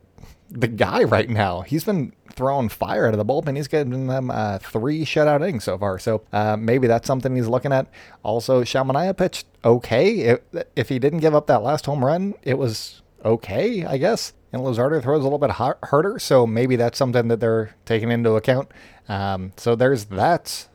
the 0.54 0.68
guy 0.68 1.04
right 1.04 1.30
now. 1.30 1.62
He's 1.62 1.84
been 1.84 2.14
throwing 2.32 2.70
fire 2.70 3.08
out 3.08 3.14
of 3.14 3.18
the 3.18 3.26
bullpen. 3.26 3.56
He's 3.56 3.68
getting 3.68 4.08
them 4.08 4.30
uh, 4.30 4.60
three 4.60 5.04
shutout 5.04 5.42
innings 5.42 5.64
so 5.64 5.78
far. 5.78 6.00
So 6.00 6.24
uh, 6.32 6.56
maybe 6.58 6.88
that's 6.88 7.08
something 7.08 7.36
he's 7.36 7.48
looking 7.48 7.74
at. 7.74 7.88
Also, 8.24 8.64
Sean 8.64 8.88
Manaea 8.88 9.18
pitched 9.18 9.48
okay. 9.66 10.38
If 10.76 10.90
he 10.90 11.00
didn't 11.00 11.20
give 11.20 11.34
up 11.34 11.48
that 11.48 11.64
last 11.64 11.86
home 11.86 12.06
run, 12.06 12.36
it 12.44 12.58
was 12.58 13.02
okay, 13.26 13.84
I 13.84 13.98
guess. 13.98 14.34
And 14.52 14.62
Luzardo 14.62 15.02
throws 15.02 15.22
a 15.22 15.24
little 15.24 15.40
bit 15.40 15.50
harder, 15.50 16.20
so 16.20 16.46
maybe 16.46 16.76
that's 16.76 16.98
something 16.98 17.28
that 17.30 17.40
they're 17.40 17.76
taking 17.86 18.12
into 18.12 18.34
account. 18.36 18.70
Um, 19.10 19.54
so 19.58 19.76
there's 19.76 20.06
that. 20.06 20.68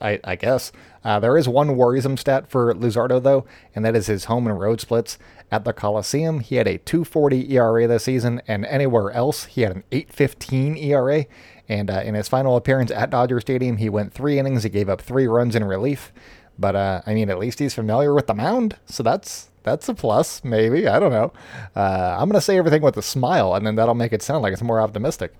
I, 0.00 0.20
I 0.24 0.36
guess. 0.36 0.72
Uh, 1.04 1.18
there 1.18 1.36
is 1.36 1.48
one 1.48 1.76
worrisome 1.76 2.16
stat 2.16 2.48
for 2.48 2.72
Luzardo, 2.74 3.22
though, 3.22 3.44
and 3.74 3.84
that 3.84 3.96
is 3.96 4.06
his 4.06 4.26
home 4.26 4.46
and 4.46 4.58
road 4.58 4.80
splits. 4.80 5.18
At 5.50 5.64
the 5.64 5.72
Coliseum, 5.72 6.40
he 6.40 6.56
had 6.56 6.66
a 6.66 6.78
240 6.78 7.52
ERA 7.54 7.86
this 7.86 8.04
season, 8.04 8.40
and 8.46 8.64
anywhere 8.66 9.10
else, 9.10 9.44
he 9.44 9.62
had 9.62 9.72
an 9.72 9.84
815 9.92 10.76
ERA. 10.76 11.26
And 11.68 11.90
uh, 11.90 12.02
in 12.04 12.14
his 12.14 12.28
final 12.28 12.56
appearance 12.56 12.90
at 12.90 13.10
Dodger 13.10 13.40
Stadium, 13.40 13.76
he 13.76 13.88
went 13.88 14.12
three 14.12 14.38
innings. 14.38 14.62
He 14.62 14.68
gave 14.68 14.88
up 14.88 15.00
three 15.00 15.26
runs 15.26 15.54
in 15.54 15.64
relief. 15.64 16.12
But 16.58 16.76
uh, 16.76 17.02
I 17.06 17.14
mean, 17.14 17.30
at 17.30 17.38
least 17.38 17.58
he's 17.58 17.74
familiar 17.74 18.14
with 18.14 18.26
the 18.26 18.34
mound, 18.34 18.76
so 18.86 19.02
that's 19.02 19.48
that's 19.62 19.88
a 19.88 19.94
plus, 19.94 20.44
maybe. 20.44 20.86
I 20.86 20.98
don't 20.98 21.12
know. 21.12 21.32
Uh, 21.74 22.16
I'm 22.18 22.28
gonna 22.28 22.40
say 22.40 22.58
everything 22.58 22.82
with 22.82 22.96
a 22.96 23.02
smile, 23.02 23.54
and 23.54 23.66
then 23.66 23.76
that'll 23.76 23.94
make 23.94 24.12
it 24.12 24.22
sound 24.22 24.42
like 24.42 24.52
it's 24.52 24.62
more 24.62 24.80
optimistic. 24.80 25.32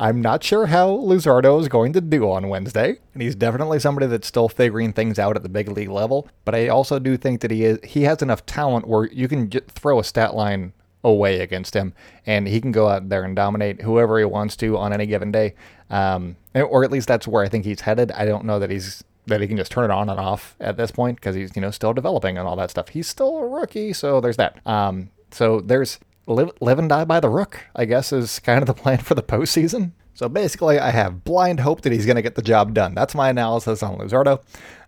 I'm 0.00 0.22
not 0.22 0.42
sure 0.42 0.66
how 0.66 0.88
Luzardo 0.88 1.60
is 1.60 1.68
going 1.68 1.92
to 1.92 2.00
do 2.00 2.30
on 2.30 2.48
Wednesday, 2.48 2.96
and 3.12 3.22
he's 3.22 3.34
definitely 3.34 3.78
somebody 3.78 4.06
that's 4.06 4.26
still 4.26 4.48
figuring 4.48 4.94
things 4.94 5.18
out 5.18 5.36
at 5.36 5.42
the 5.42 5.48
big 5.50 5.68
league 5.68 5.90
level. 5.90 6.26
But 6.46 6.54
I 6.54 6.68
also 6.68 6.98
do 6.98 7.18
think 7.18 7.42
that 7.42 7.50
he 7.50 7.64
is 7.64 7.78
he 7.84 8.04
has 8.04 8.22
enough 8.22 8.46
talent 8.46 8.88
where 8.88 9.04
you 9.12 9.28
can 9.28 9.50
throw 9.50 10.00
a 10.00 10.04
stat 10.04 10.34
line 10.34 10.72
away 11.04 11.40
against 11.40 11.74
him, 11.74 11.92
and 12.24 12.48
he 12.48 12.62
can 12.62 12.72
go 12.72 12.88
out 12.88 13.10
there 13.10 13.24
and 13.24 13.36
dominate 13.36 13.82
whoever 13.82 14.18
he 14.18 14.24
wants 14.24 14.56
to 14.56 14.78
on 14.78 14.94
any 14.94 15.04
given 15.04 15.30
day. 15.30 15.54
Um, 15.90 16.36
or 16.54 16.82
at 16.82 16.90
least 16.90 17.06
that's 17.06 17.28
where 17.28 17.44
I 17.44 17.50
think 17.50 17.66
he's 17.66 17.82
headed. 17.82 18.10
I 18.12 18.24
don't 18.24 18.46
know 18.46 18.58
that 18.58 18.70
he's 18.70 19.04
that 19.26 19.42
he 19.42 19.46
can 19.46 19.58
just 19.58 19.70
turn 19.70 19.84
it 19.84 19.90
on 19.90 20.08
and 20.08 20.18
off 20.18 20.56
at 20.60 20.78
this 20.78 20.90
point 20.90 21.16
because 21.16 21.36
he's 21.36 21.54
you 21.54 21.60
know 21.60 21.70
still 21.70 21.92
developing 21.92 22.38
and 22.38 22.48
all 22.48 22.56
that 22.56 22.70
stuff. 22.70 22.88
He's 22.88 23.06
still 23.06 23.36
a 23.36 23.46
rookie, 23.46 23.92
so 23.92 24.22
there's 24.22 24.38
that. 24.38 24.66
Um, 24.66 25.10
so 25.30 25.60
there's 25.60 25.98
live, 26.26 26.50
live 26.60 26.78
and 26.78 26.88
die 26.88 27.04
by 27.04 27.20
the 27.20 27.28
rook. 27.28 27.60
I 27.74 27.84
guess 27.84 28.12
is 28.12 28.38
kind 28.38 28.60
of 28.60 28.66
the 28.66 28.74
plan 28.82 28.98
for 28.98 29.14
the 29.14 29.22
postseason. 29.22 29.92
So 30.14 30.28
basically, 30.28 30.78
I 30.78 30.90
have 30.90 31.24
blind 31.24 31.60
hope 31.60 31.82
that 31.82 31.92
he's 31.92 32.04
going 32.04 32.16
to 32.16 32.22
get 32.22 32.34
the 32.34 32.42
job 32.42 32.74
done. 32.74 32.94
That's 32.94 33.14
my 33.14 33.30
analysis 33.30 33.82
on 33.82 33.98
Luzardo. 33.98 34.42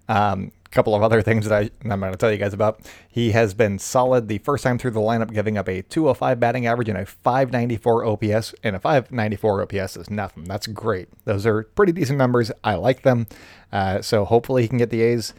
Um, 0.09 0.53
couple 0.73 0.95
of 0.95 1.03
other 1.03 1.23
things 1.23 1.47
that 1.47 1.57
I, 1.57 1.71
I'm 1.89 2.01
going 2.01 2.12
to 2.12 2.19
tell 2.19 2.33
you 2.33 2.39
guys 2.39 2.53
about. 2.53 2.81
He 3.09 3.31
has 3.33 3.55
been 3.55 3.79
solid 3.79 4.27
the 4.27 4.39
first 4.39 4.65
time 4.65 4.79
through 4.79 4.93
the 4.93 5.01
lineup, 5.01 5.33
giving 5.33 5.57
up 5.57 5.69
a 5.69 5.83
205 5.83 6.41
batting 6.41 6.67
average 6.67 6.89
and 6.89 6.99
a 6.99 7.07
594 7.07 8.05
OPS. 8.07 8.55
And 8.65 8.75
a 8.75 8.81
594 8.81 9.62
OPS 9.62 9.97
is 9.97 10.11
nothing. 10.11 10.45
That's 10.45 10.67
great. 10.67 11.09
Those 11.25 11.47
are 11.47 11.62
pretty 11.62 11.93
decent 11.93 12.19
numbers. 12.19 12.51
I 12.65 12.75
like 12.75 13.03
them. 13.03 13.27
Uh, 13.71 14.03
so 14.03 14.25
hopefully 14.25 14.62
he 14.62 14.69
can 14.69 14.79
get 14.79 14.91
the 14.91 15.03
A's. 15.03 15.35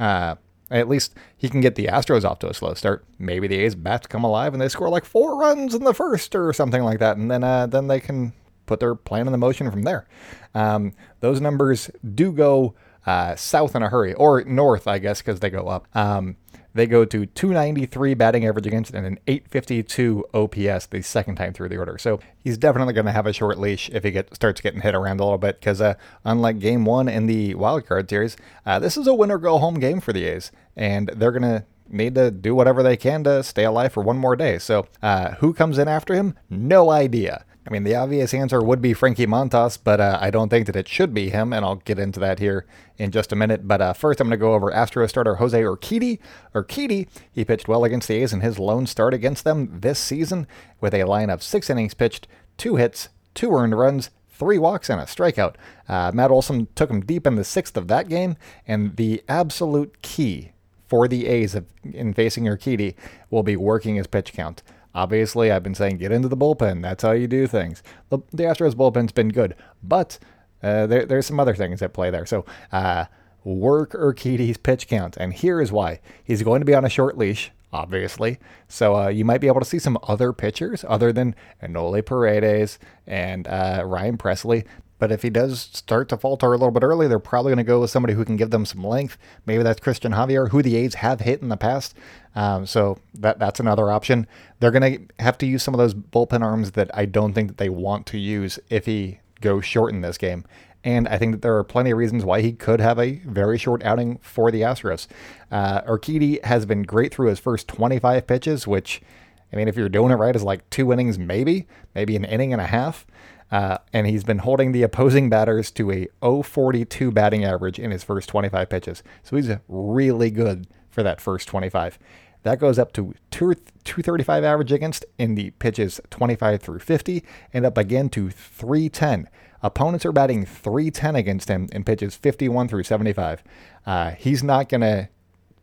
Uh, 0.00 0.36
at 0.70 0.88
least 0.88 1.14
he 1.36 1.48
can 1.48 1.60
get 1.60 1.74
the 1.74 1.86
Astros 1.86 2.24
off 2.24 2.38
to 2.40 2.48
a 2.48 2.54
slow 2.54 2.74
start. 2.74 3.04
Maybe 3.18 3.46
the 3.46 3.58
A's 3.60 3.74
bats 3.74 4.06
come 4.06 4.24
alive 4.24 4.52
and 4.52 4.60
they 4.60 4.68
score 4.68 4.88
like 4.88 5.04
four 5.04 5.38
runs 5.38 5.74
in 5.74 5.84
the 5.84 5.94
first 5.94 6.34
or 6.34 6.52
something 6.52 6.82
like 6.82 6.98
that, 6.98 7.16
and 7.16 7.30
then 7.30 7.44
uh, 7.44 7.66
then 7.66 7.88
they 7.88 8.00
can 8.00 8.32
put 8.66 8.80
their 8.80 8.94
plan 8.94 9.26
in 9.26 9.32
the 9.32 9.38
motion 9.38 9.70
from 9.70 9.82
there. 9.82 10.06
Um, 10.54 10.92
those 11.20 11.40
numbers 11.40 11.90
do 12.14 12.32
go 12.32 12.74
uh, 13.06 13.34
south 13.36 13.74
in 13.74 13.82
a 13.82 13.88
hurry, 13.88 14.12
or 14.14 14.44
north, 14.44 14.86
I 14.86 14.98
guess, 14.98 15.22
because 15.22 15.40
they 15.40 15.50
go 15.50 15.66
up. 15.68 15.88
Um, 15.96 16.36
they 16.78 16.86
go 16.86 17.04
to 17.04 17.26
293 17.26 18.14
batting 18.14 18.46
average 18.46 18.66
against 18.66 18.94
and 18.94 19.04
an 19.04 19.18
852 19.26 20.24
OPS 20.32 20.86
the 20.86 21.02
second 21.02 21.34
time 21.34 21.52
through 21.52 21.68
the 21.68 21.76
order. 21.76 21.98
So 21.98 22.20
he's 22.42 22.56
definitely 22.56 22.94
going 22.94 23.06
to 23.06 23.12
have 23.12 23.26
a 23.26 23.32
short 23.32 23.58
leash 23.58 23.90
if 23.90 24.04
he 24.04 24.12
get, 24.12 24.32
starts 24.34 24.60
getting 24.60 24.82
hit 24.82 24.94
around 24.94 25.18
a 25.18 25.24
little 25.24 25.38
bit 25.38 25.58
because 25.58 25.80
uh, 25.80 25.94
unlike 26.24 26.60
game 26.60 26.84
one 26.84 27.08
in 27.08 27.26
the 27.26 27.54
wild 27.56 27.86
card 27.86 28.08
series, 28.08 28.36
uh, 28.64 28.78
this 28.78 28.96
is 28.96 29.08
a 29.08 29.14
win 29.14 29.32
or 29.32 29.38
go 29.38 29.58
home 29.58 29.80
game 29.80 30.00
for 30.00 30.12
the 30.12 30.24
A's, 30.24 30.52
and 30.76 31.10
they're 31.16 31.32
going 31.32 31.42
to 31.42 31.64
need 31.88 32.14
to 32.14 32.30
do 32.30 32.54
whatever 32.54 32.82
they 32.82 32.96
can 32.96 33.24
to 33.24 33.42
stay 33.42 33.64
alive 33.64 33.92
for 33.92 34.02
one 34.02 34.18
more 34.18 34.36
day. 34.36 34.58
So 34.58 34.86
uh, 35.02 35.32
who 35.36 35.52
comes 35.52 35.78
in 35.78 35.88
after 35.88 36.14
him? 36.14 36.34
No 36.48 36.90
idea. 36.90 37.44
I 37.68 37.70
mean, 37.70 37.84
the 37.84 37.96
obvious 37.96 38.32
answer 38.32 38.62
would 38.62 38.80
be 38.80 38.94
Frankie 38.94 39.26
Montas, 39.26 39.78
but 39.82 40.00
uh, 40.00 40.18
I 40.22 40.30
don't 40.30 40.48
think 40.48 40.64
that 40.66 40.76
it 40.76 40.88
should 40.88 41.12
be 41.12 41.28
him, 41.28 41.52
and 41.52 41.66
I'll 41.66 41.76
get 41.76 41.98
into 41.98 42.18
that 42.20 42.38
here 42.38 42.64
in 42.96 43.10
just 43.10 43.30
a 43.30 43.36
minute. 43.36 43.68
But 43.68 43.82
uh, 43.82 43.92
first, 43.92 44.20
I'm 44.20 44.28
going 44.28 44.38
to 44.38 44.42
go 44.42 44.54
over 44.54 44.72
Astro 44.72 45.06
starter 45.06 45.34
Jose 45.34 45.60
Urquidy. 45.60 46.18
Urquidy, 46.54 47.08
he 47.30 47.44
pitched 47.44 47.68
well 47.68 47.84
against 47.84 48.08
the 48.08 48.14
A's 48.14 48.32
in 48.32 48.40
his 48.40 48.58
lone 48.58 48.86
start 48.86 49.12
against 49.12 49.44
them 49.44 49.80
this 49.80 49.98
season 49.98 50.46
with 50.80 50.94
a 50.94 51.04
line 51.04 51.28
of 51.28 51.42
six 51.42 51.68
innings 51.68 51.92
pitched, 51.92 52.26
two 52.56 52.76
hits, 52.76 53.10
two 53.34 53.52
earned 53.52 53.76
runs, 53.78 54.08
three 54.30 54.58
walks 54.58 54.88
and 54.88 54.98
a 54.98 55.04
strikeout. 55.04 55.56
Uh, 55.86 56.10
Matt 56.14 56.30
Olson 56.30 56.68
took 56.74 56.88
him 56.88 57.02
deep 57.02 57.26
in 57.26 57.34
the 57.34 57.44
sixth 57.44 57.76
of 57.76 57.88
that 57.88 58.08
game, 58.08 58.38
and 58.66 58.96
the 58.96 59.22
absolute 59.28 60.00
key 60.00 60.52
for 60.86 61.06
the 61.06 61.26
A's 61.26 61.54
in 61.84 62.14
facing 62.14 62.44
Urquidy 62.44 62.94
will 63.28 63.42
be 63.42 63.56
working 63.56 63.96
his 63.96 64.06
pitch 64.06 64.32
count. 64.32 64.62
Obviously, 64.94 65.50
I've 65.50 65.62
been 65.62 65.74
saying 65.74 65.98
get 65.98 66.12
into 66.12 66.28
the 66.28 66.36
bullpen. 66.36 66.82
That's 66.82 67.02
how 67.02 67.12
you 67.12 67.26
do 67.26 67.46
things. 67.46 67.82
The, 68.10 68.18
the 68.32 68.44
Astros 68.44 68.74
bullpen's 68.74 69.12
been 69.12 69.28
good, 69.28 69.54
but 69.82 70.18
uh, 70.62 70.86
there, 70.86 71.06
there's 71.06 71.26
some 71.26 71.38
other 71.38 71.54
things 71.54 71.82
at 71.82 71.92
play 71.92 72.10
there. 72.10 72.26
So, 72.26 72.44
uh, 72.72 73.04
work 73.44 73.92
Urquidy's 73.92 74.56
pitch 74.56 74.88
count, 74.88 75.16
and 75.16 75.32
here 75.32 75.60
is 75.60 75.72
why. 75.72 76.00
He's 76.22 76.42
going 76.42 76.60
to 76.60 76.66
be 76.66 76.74
on 76.74 76.84
a 76.84 76.90
short 76.90 77.16
leash, 77.16 77.50
obviously. 77.72 78.38
So 78.66 78.96
uh, 78.96 79.08
you 79.08 79.24
might 79.24 79.40
be 79.40 79.46
able 79.46 79.60
to 79.60 79.66
see 79.66 79.78
some 79.78 79.98
other 80.04 80.32
pitchers 80.32 80.84
other 80.88 81.12
than 81.12 81.34
Enoli 81.62 82.04
Paredes 82.04 82.78
and 83.06 83.46
uh, 83.46 83.82
Ryan 83.84 84.18
Pressly 84.18 84.64
but 84.98 85.12
if 85.12 85.22
he 85.22 85.30
does 85.30 85.60
start 85.60 86.08
to 86.08 86.16
falter 86.16 86.46
a 86.46 86.56
little 86.56 86.70
bit 86.70 86.82
early, 86.82 87.08
they're 87.08 87.18
probably 87.18 87.50
going 87.50 87.58
to 87.58 87.64
go 87.64 87.80
with 87.80 87.90
somebody 87.90 88.14
who 88.14 88.24
can 88.24 88.36
give 88.36 88.50
them 88.50 88.66
some 88.66 88.84
length. 88.84 89.16
Maybe 89.46 89.62
that's 89.62 89.80
Christian 89.80 90.12
Javier, 90.12 90.50
who 90.50 90.62
the 90.62 90.76
A's 90.76 90.94
have 90.94 91.20
hit 91.20 91.42
in 91.42 91.48
the 91.48 91.56
past. 91.56 91.94
Um, 92.34 92.66
so 92.66 92.98
that 93.14 93.38
that's 93.38 93.60
another 93.60 93.90
option. 93.90 94.26
They're 94.60 94.70
going 94.70 95.08
to 95.08 95.22
have 95.22 95.38
to 95.38 95.46
use 95.46 95.62
some 95.62 95.74
of 95.74 95.78
those 95.78 95.94
bullpen 95.94 96.42
arms 96.42 96.72
that 96.72 96.90
I 96.94 97.04
don't 97.04 97.32
think 97.32 97.48
that 97.48 97.58
they 97.58 97.68
want 97.68 98.06
to 98.06 98.18
use 98.18 98.58
if 98.70 98.86
he 98.86 99.20
goes 99.40 99.64
short 99.64 99.92
in 99.92 100.00
this 100.00 100.18
game. 100.18 100.44
And 100.84 101.08
I 101.08 101.18
think 101.18 101.32
that 101.32 101.42
there 101.42 101.56
are 101.56 101.64
plenty 101.64 101.90
of 101.90 101.98
reasons 101.98 102.24
why 102.24 102.40
he 102.40 102.52
could 102.52 102.80
have 102.80 102.98
a 102.98 103.16
very 103.24 103.58
short 103.58 103.82
outing 103.84 104.18
for 104.18 104.50
the 104.50 104.62
Astros. 104.62 105.06
Uh, 105.50 105.82
Urquidy 105.82 106.42
has 106.44 106.66
been 106.66 106.82
great 106.82 107.12
through 107.12 107.28
his 107.28 107.40
first 107.40 107.66
25 107.68 108.26
pitches, 108.26 108.66
which, 108.66 109.02
I 109.52 109.56
mean, 109.56 109.68
if 109.68 109.76
you're 109.76 109.88
doing 109.88 110.12
it 110.12 110.16
right, 110.16 110.34
is 110.34 110.42
like 110.42 110.68
two 110.70 110.92
innings, 110.92 111.18
maybe, 111.18 111.66
maybe 111.94 112.16
an 112.16 112.24
inning 112.24 112.52
and 112.52 112.60
a 112.60 112.66
half. 112.66 113.06
Uh, 113.50 113.78
and 113.92 114.06
he's 114.06 114.24
been 114.24 114.38
holding 114.38 114.72
the 114.72 114.82
opposing 114.82 115.30
batters 115.30 115.70
to 115.70 115.90
a 115.90 116.42
042 116.42 117.10
batting 117.10 117.44
average 117.44 117.78
in 117.78 117.90
his 117.90 118.04
first 118.04 118.28
25 118.28 118.68
pitches. 118.68 119.02
So 119.22 119.36
he's 119.36 119.50
really 119.68 120.30
good 120.30 120.66
for 120.90 121.02
that 121.02 121.20
first 121.20 121.48
25. 121.48 121.98
That 122.42 122.60
goes 122.60 122.78
up 122.78 122.92
to 122.94 123.14
235 123.30 124.44
average 124.44 124.72
against 124.72 125.04
in 125.18 125.34
the 125.34 125.50
pitches 125.52 126.00
25 126.10 126.60
through 126.60 126.78
50 126.78 127.24
and 127.52 127.66
up 127.66 127.78
again 127.78 128.08
to 128.10 128.30
310. 128.30 129.28
Opponents 129.62 130.06
are 130.06 130.12
batting 130.12 130.44
310 130.44 131.16
against 131.16 131.48
him 131.48 131.68
in 131.72 131.84
pitches 131.84 132.14
51 132.14 132.68
through 132.68 132.84
75. 132.84 133.42
Uh, 133.84 134.10
he's 134.12 134.42
not 134.42 134.68
going 134.68 134.82
to 134.82 135.08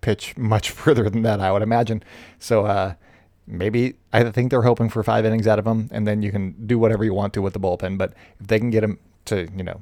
pitch 0.01 0.35
much 0.37 0.69
further 0.71 1.09
than 1.09 1.21
that, 1.21 1.39
I 1.39 1.51
would 1.51 1.61
imagine. 1.61 2.03
So, 2.39 2.65
uh, 2.65 2.95
maybe 3.47 3.95
I 4.13 4.29
think 4.31 4.51
they're 4.51 4.61
hoping 4.63 4.89
for 4.89 5.03
five 5.03 5.25
innings 5.25 5.47
out 5.47 5.59
of 5.59 5.67
him, 5.67 5.89
and 5.91 6.07
then 6.07 6.21
you 6.21 6.31
can 6.31 6.67
do 6.67 6.79
whatever 6.79 7.03
you 7.03 7.13
want 7.13 7.33
to 7.33 7.41
with 7.41 7.53
the 7.53 7.59
bullpen. 7.59 7.97
But 7.97 8.13
if 8.39 8.47
they 8.47 8.59
can 8.59 8.69
get 8.69 8.83
him 8.83 8.99
to, 9.25 9.47
you 9.55 9.63
know, 9.63 9.81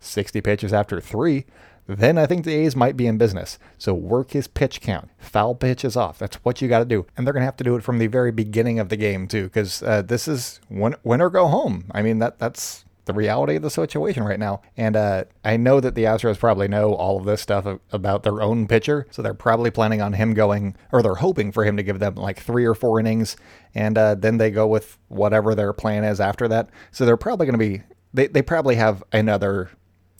60 0.00 0.40
pitches 0.40 0.72
after 0.72 1.00
three, 1.00 1.44
then 1.86 2.18
I 2.18 2.26
think 2.26 2.44
the 2.44 2.54
A's 2.54 2.76
might 2.76 2.96
be 2.96 3.06
in 3.06 3.16
business. 3.16 3.58
So 3.78 3.94
work 3.94 4.32
his 4.32 4.46
pitch 4.46 4.80
count. 4.80 5.08
Foul 5.18 5.54
pitches 5.54 5.96
off. 5.96 6.18
That's 6.18 6.36
what 6.36 6.60
you 6.60 6.68
got 6.68 6.80
to 6.80 6.84
do. 6.84 7.06
And 7.16 7.26
they're 7.26 7.32
going 7.32 7.40
to 7.40 7.46
have 7.46 7.56
to 7.56 7.64
do 7.64 7.76
it 7.76 7.82
from 7.82 7.98
the 7.98 8.08
very 8.08 8.30
beginning 8.30 8.78
of 8.78 8.90
the 8.90 8.96
game, 8.96 9.26
too, 9.26 9.44
because 9.44 9.82
uh, 9.82 10.02
this 10.02 10.28
is 10.28 10.60
win, 10.68 10.96
win 11.02 11.22
or 11.22 11.30
go 11.30 11.46
home. 11.46 11.86
I 11.92 12.02
mean, 12.02 12.18
that 12.18 12.38
that's 12.38 12.84
the 13.08 13.12
reality 13.12 13.56
of 13.56 13.62
the 13.62 13.70
situation 13.70 14.22
right 14.22 14.38
now. 14.38 14.60
And 14.76 14.94
uh, 14.94 15.24
I 15.44 15.56
know 15.56 15.80
that 15.80 15.96
the 15.96 16.04
Astros 16.04 16.38
probably 16.38 16.68
know 16.68 16.94
all 16.94 17.18
of 17.18 17.24
this 17.24 17.40
stuff 17.40 17.66
about 17.90 18.22
their 18.22 18.40
own 18.40 18.68
pitcher, 18.68 19.08
so 19.10 19.20
they're 19.20 19.34
probably 19.34 19.72
planning 19.72 20.00
on 20.00 20.12
him 20.12 20.34
going, 20.34 20.76
or 20.92 21.02
they're 21.02 21.16
hoping 21.16 21.50
for 21.50 21.64
him 21.64 21.76
to 21.76 21.82
give 21.82 21.98
them 21.98 22.14
like 22.14 22.38
three 22.38 22.64
or 22.64 22.74
four 22.74 23.00
innings, 23.00 23.36
and 23.74 23.98
uh, 23.98 24.14
then 24.14 24.38
they 24.38 24.52
go 24.52 24.68
with 24.68 24.98
whatever 25.08 25.56
their 25.56 25.72
plan 25.72 26.04
is 26.04 26.20
after 26.20 26.46
that. 26.46 26.70
So 26.92 27.04
they're 27.04 27.16
probably 27.16 27.46
going 27.46 27.58
to 27.58 27.78
be, 27.78 27.82
they, 28.14 28.28
they 28.28 28.42
probably 28.42 28.76
have 28.76 29.02
another 29.10 29.70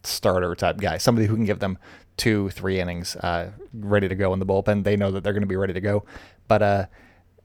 starter 0.03 0.55
type 0.57 0.79
guy, 0.79 0.99
somebody 0.99 1.29
who 1.29 1.37
can 1.37 1.45
give 1.45 1.61
them 1.61 1.79
two, 2.17 2.51
three 2.51 2.81
innings 2.81 3.15
uh, 3.17 3.53
ready 3.73 4.09
to 4.09 4.15
go 4.15 4.33
in 4.33 4.41
the 4.41 4.47
bullpen. 4.47 4.83
They 4.83 4.97
know 4.97 5.13
that 5.13 5.23
they're 5.23 5.33
going 5.33 5.43
to 5.43 5.47
be 5.47 5.57
ready 5.57 5.75
to 5.75 5.81
go. 5.81 6.05
But 6.49 6.63
uh, 6.63 6.87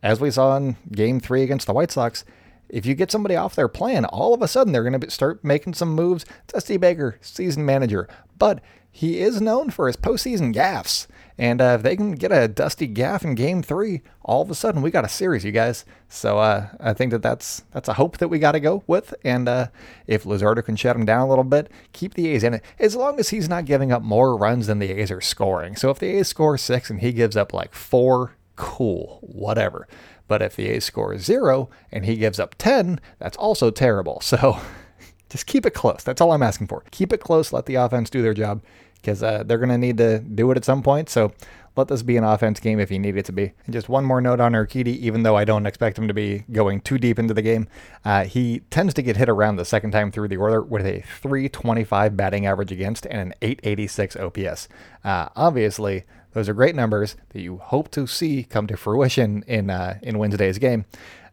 as 0.01 0.19
we 0.19 0.31
saw 0.31 0.57
in 0.57 0.77
game 0.91 1.19
three 1.19 1.43
against 1.43 1.67
the 1.67 1.73
White 1.73 1.91
Sox, 1.91 2.25
if 2.69 2.85
you 2.85 2.95
get 2.95 3.11
somebody 3.11 3.35
off 3.35 3.55
their 3.55 3.67
plan, 3.67 4.05
all 4.05 4.33
of 4.33 4.41
a 4.41 4.47
sudden 4.47 4.73
they're 4.73 4.87
going 4.87 4.99
to 4.99 5.11
start 5.11 5.43
making 5.43 5.73
some 5.73 5.93
moves. 5.93 6.25
Dusty 6.47 6.77
Baker, 6.77 7.17
season 7.21 7.65
manager, 7.65 8.07
but 8.37 8.61
he 8.95 9.19
is 9.19 9.41
known 9.41 9.71
for 9.71 9.87
his 9.87 9.97
postseason 9.97 10.53
gaffes. 10.53 11.07
And 11.35 11.61
uh, 11.61 11.75
if 11.77 11.81
they 11.81 11.95
can 11.95 12.13
get 12.13 12.31
a 12.31 12.47
dusty 12.47 12.85
gaff 12.85 13.23
in 13.23 13.33
Game 13.33 13.63
Three, 13.63 14.03
all 14.23 14.43
of 14.43 14.51
a 14.51 14.55
sudden 14.55 14.83
we 14.83 14.91
got 14.91 15.03
a 15.03 15.09
series, 15.09 15.43
you 15.43 15.51
guys. 15.51 15.83
So 16.07 16.37
uh, 16.37 16.67
I 16.79 16.93
think 16.93 17.11
that 17.11 17.23
that's 17.23 17.63
that's 17.71 17.89
a 17.89 17.95
hope 17.95 18.19
that 18.19 18.27
we 18.27 18.37
got 18.37 18.51
to 18.51 18.59
go 18.59 18.83
with. 18.85 19.15
And 19.23 19.49
uh, 19.49 19.67
if 20.05 20.25
Luzardo 20.25 20.63
can 20.63 20.75
shut 20.75 20.95
him 20.95 21.05
down 21.05 21.21
a 21.21 21.29
little 21.29 21.43
bit, 21.43 21.71
keep 21.91 22.13
the 22.13 22.27
A's 22.29 22.43
in 22.43 22.53
it, 22.53 22.63
as 22.77 22.95
long 22.95 23.19
as 23.19 23.29
he's 23.29 23.49
not 23.49 23.65
giving 23.65 23.91
up 23.91 24.03
more 24.03 24.37
runs 24.37 24.67
than 24.67 24.77
the 24.77 24.91
A's 24.91 25.09
are 25.09 25.21
scoring. 25.21 25.75
So 25.75 25.89
if 25.89 25.97
the 25.97 26.19
A's 26.19 26.27
score 26.27 26.55
six 26.57 26.91
and 26.91 26.99
he 26.99 27.11
gives 27.13 27.35
up 27.35 27.51
like 27.51 27.73
four, 27.73 28.35
cool, 28.55 29.17
whatever. 29.23 29.87
But 30.27 30.41
if 30.41 30.55
the 30.55 30.69
A's 30.69 30.85
score 30.85 31.13
is 31.13 31.25
zero 31.25 31.69
and 31.91 32.05
he 32.05 32.15
gives 32.15 32.39
up 32.39 32.55
10, 32.57 32.99
that's 33.19 33.37
also 33.37 33.71
terrible. 33.71 34.21
So 34.21 34.59
just 35.29 35.45
keep 35.45 35.65
it 35.65 35.73
close. 35.73 36.03
That's 36.03 36.21
all 36.21 36.31
I'm 36.31 36.43
asking 36.43 36.67
for. 36.67 36.83
Keep 36.91 37.13
it 37.13 37.19
close. 37.19 37.53
Let 37.53 37.65
the 37.65 37.75
offense 37.75 38.09
do 38.09 38.21
their 38.21 38.33
job 38.33 38.61
because 38.95 39.21
uh, 39.21 39.43
they're 39.45 39.57
going 39.57 39.69
to 39.69 39.77
need 39.77 39.97
to 39.97 40.19
do 40.19 40.49
it 40.51 40.57
at 40.57 40.63
some 40.63 40.81
point. 40.81 41.09
So 41.09 41.33
let 41.75 41.87
this 41.87 42.03
be 42.03 42.17
an 42.17 42.23
offense 42.23 42.59
game 42.59 42.79
if 42.79 42.91
you 42.91 42.99
need 42.99 43.17
it 43.17 43.25
to 43.25 43.31
be. 43.31 43.51
And 43.65 43.73
just 43.73 43.89
one 43.89 44.05
more 44.05 44.21
note 44.21 44.39
on 44.39 44.53
Urquidy, 44.53 44.97
even 44.99 45.23
though 45.23 45.35
I 45.35 45.43
don't 45.43 45.65
expect 45.65 45.97
him 45.97 46.07
to 46.07 46.13
be 46.13 46.45
going 46.51 46.81
too 46.81 46.97
deep 46.97 47.17
into 47.17 47.33
the 47.33 47.41
game, 47.41 47.67
uh, 48.05 48.25
he 48.25 48.59
tends 48.69 48.93
to 48.93 49.01
get 49.01 49.17
hit 49.17 49.27
around 49.27 49.55
the 49.55 49.65
second 49.65 49.91
time 49.91 50.11
through 50.11 50.27
the 50.27 50.37
order 50.37 50.61
with 50.61 50.85
a 50.85 51.01
325 51.19 52.15
batting 52.15 52.45
average 52.45 52.71
against 52.71 53.05
and 53.07 53.19
an 53.19 53.33
886 53.41 54.15
OPS. 54.15 54.67
Uh, 55.03 55.29
obviously, 55.35 56.03
those 56.33 56.49
are 56.49 56.53
great 56.53 56.75
numbers 56.75 57.15
that 57.29 57.41
you 57.41 57.57
hope 57.57 57.89
to 57.91 58.05
see 58.07 58.43
come 58.43 58.67
to 58.67 58.77
fruition 58.77 59.43
in 59.47 59.69
uh, 59.69 59.99
in 60.01 60.17
Wednesday's 60.17 60.57
game. 60.57 60.85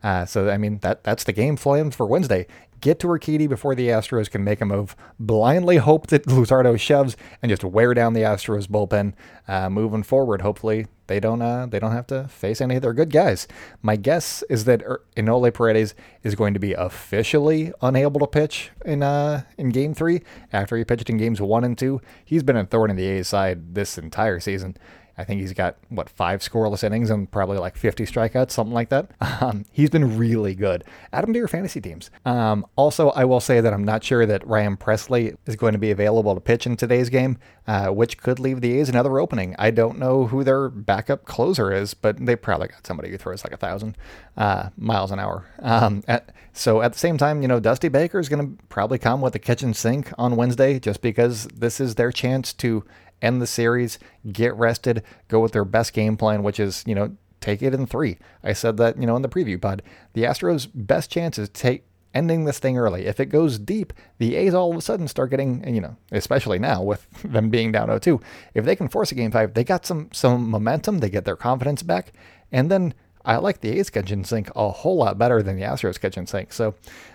Uh, 0.03 0.25
so 0.25 0.49
I 0.49 0.57
mean 0.57 0.79
that 0.79 1.05
that's 1.05 1.25
the 1.25 1.33
game 1.33 1.57
plan 1.57 1.91
for 1.91 2.07
Wednesday. 2.07 2.47
Get 2.81 2.99
to 3.01 3.09
Urquidy 3.09 3.47
before 3.47 3.75
the 3.75 3.89
Astros 3.89 4.31
can 4.31 4.43
make 4.43 4.63
a 4.63 4.65
move. 4.65 4.97
Blindly 5.19 5.77
hope 5.77 6.07
that 6.07 6.25
Luzardo 6.27 6.79
shoves 6.81 7.15
and 7.43 7.51
just 7.51 7.63
wear 7.63 7.93
down 7.93 8.15
the 8.15 8.23
Astros 8.23 8.67
bullpen. 8.67 9.13
Uh, 9.47 9.69
moving 9.69 10.03
forward, 10.03 10.41
hopefully 10.41 10.87
they 11.11 11.19
don't 11.19 11.43
uh, 11.43 11.67
they 11.67 11.81
don't 11.81 11.91
have 11.91 12.07
to 12.07 12.29
face 12.29 12.61
any 12.61 12.77
of 12.77 12.83
their 12.83 12.93
good 12.93 13.11
guys. 13.11 13.49
My 13.83 13.97
guess 13.97 14.45
is 14.49 14.65
that 14.67 14.81
er, 14.83 15.03
Enoli 15.17 15.53
Paredes 15.53 15.97
is 16.23 16.37
going 16.37 16.55
to 16.55 16.61
be 16.61 16.73
officially 16.73 17.73
unable 17.83 18.21
to 18.21 18.29
pitch 18.29 18.71
in 18.85 19.03
uh, 19.03 19.43
in 19.59 19.71
Game 19.71 19.93
Three 19.93 20.23
after 20.53 20.77
he 20.77 20.85
pitched 20.85 21.11
in 21.11 21.17
Games 21.17 21.41
One 21.41 21.65
and 21.65 21.77
Two. 21.77 22.01
He's 22.25 22.45
been 22.45 22.57
a 22.57 22.65
thorn 22.65 22.91
in 22.91 22.97
the 22.97 23.07
A's 23.07 23.27
side 23.27 23.75
this 23.75 23.99
entire 23.99 24.39
season. 24.39 24.77
I 25.21 25.25
think 25.25 25.41
he's 25.43 25.53
got 25.53 25.77
what 25.91 26.09
five 26.09 26.41
scoreless 26.41 26.83
innings 26.83 27.11
and 27.11 27.31
probably 27.31 27.59
like 27.59 27.77
50 27.77 28.05
strikeouts, 28.05 28.51
something 28.51 28.75
like 28.75 28.89
that. 28.89 29.11
Um, 29.41 29.65
he's 29.73 29.89
been 29.89 30.19
really 30.19 30.55
good. 30.55 30.85
Add 31.15 31.25
him 31.25 31.33
to 31.33 31.39
your 31.39 31.49
fantasy 31.49 31.81
teams. 31.81 32.11
Um, 32.27 32.67
also, 32.77 33.09
I 33.11 33.25
will 33.25 33.41
say 33.41 33.63
that 33.63 33.73
I'm 33.73 33.85
not 33.85 34.05
sure 34.05 34.27
that 34.27 34.47
Ryan 34.47 34.77
Pressly 34.77 35.35
is 35.47 35.57
going 35.57 35.73
to 35.73 35.79
be 35.79 35.91
available 35.91 36.35
to 36.35 36.43
pitch 36.43 36.67
in 36.67 36.77
today's 36.77 37.09
game, 37.09 37.39
uh, 37.67 37.89
which 37.89 38.19
could 38.19 38.39
leave 38.39 38.61
the 38.61 38.79
A's 38.79 38.91
another 38.91 39.19
opening. 39.19 39.55
I 39.59 39.71
don't 39.71 39.99
know 39.99 40.27
who 40.27 40.45
their 40.45 40.69
backup 40.69 41.25
closer 41.25 41.73
is, 41.73 41.95
but 41.95 42.19
they 42.27 42.37
probably 42.37 42.69
got 42.69 42.87
somebody 42.87 43.09
who 43.09 43.17
throws 43.17 43.45
like 43.45 43.55
a 43.55 43.57
thousand 43.57 43.97
uh, 44.37 44.69
miles 44.77 45.11
an 45.11 45.21
hour. 45.21 45.47
Um, 45.61 46.03
at, 46.07 46.33
so 46.53 46.83
at 46.83 46.93
the 46.93 46.99
same 46.99 47.17
time, 47.17 47.41
you 47.41 47.49
know, 47.49 47.61
Dusty 47.61 47.89
Baker 47.89 48.19
is 48.19 48.29
going 48.29 48.57
to 48.57 48.63
probably 48.65 48.99
come 48.99 49.21
with 49.21 49.33
the 49.33 49.39
kitchen 49.39 49.73
sink 49.73 50.13
on 50.19 50.37
Wednesday, 50.37 50.79
just 50.79 51.01
because 51.01 51.47
this 51.55 51.81
is 51.81 51.95
their 51.95 52.13
chance 52.13 52.53
to 52.55 52.85
end 53.23 53.41
the 53.41 53.47
series, 53.47 53.99
get 54.33 54.55
rested, 54.55 55.03
go 55.29 55.41
with 55.41 55.53
their 55.53 55.65
best 55.65 55.93
game 55.93 56.17
plan, 56.17 56.43
which 56.43 56.61
is, 56.61 56.85
you 56.87 56.95
know, 56.95 57.17
take 57.41 57.63
it 57.63 57.75
in 57.75 57.87
three. 57.87 58.19
I 58.43 58.53
said 58.53 58.77
that, 58.79 58.99
you 58.99 59.07
know, 59.07 59.17
in 59.17 59.23
the 59.23 59.29
preview 59.29 59.61
pod. 59.61 59.83
The 60.13 60.25
Astros' 60.25 60.69
best 60.75 61.11
chance 61.11 61.39
is 61.39 61.49
take 61.49 61.85
ending 62.15 62.45
this 62.45 62.59
thing 62.59 62.77
early. 62.77 63.07
If 63.07 63.21
it 63.21 63.27
goes 63.27 63.59
deep, 63.59 63.93
the 64.19 64.37
A's 64.37 64.55
all 64.55 64.71
of 64.71 64.77
a 64.77 64.81
sudden 64.81 65.09
start 65.09 65.31
getting, 65.31 65.73
you 65.73 65.81
know, 65.81 65.97
especially 66.13 66.59
now 66.59 66.83
with 66.83 67.07
them 67.25 67.51
being 67.51 67.73
down 67.73 67.89
0-2. 67.89 68.23
If 68.55 68.65
they 68.65 68.77
can 68.77 68.89
force 68.89 69.13
a 69.13 69.15
game 69.15 69.31
five, 69.31 69.55
they 69.55 69.65
got 69.65 69.87
some 69.87 70.09
some 70.13 70.51
momentum. 70.51 70.99
They 70.99 71.11
get 71.11 71.25
their 71.25 71.37
confidence 71.37 71.83
back, 71.83 72.13
and 72.51 72.71
then 72.71 72.95
I 73.25 73.37
like 73.37 73.61
the 73.61 73.79
A's 73.79 73.91
kitchen 73.91 74.25
sink 74.25 74.51
a 74.57 74.71
whole 74.71 74.97
lot 74.97 75.19
better 75.19 75.43
than 75.43 75.57
the 75.57 75.63
Astros 75.63 76.01
kitchen 76.01 76.27
sink. 76.27 76.53
So, 76.53 76.75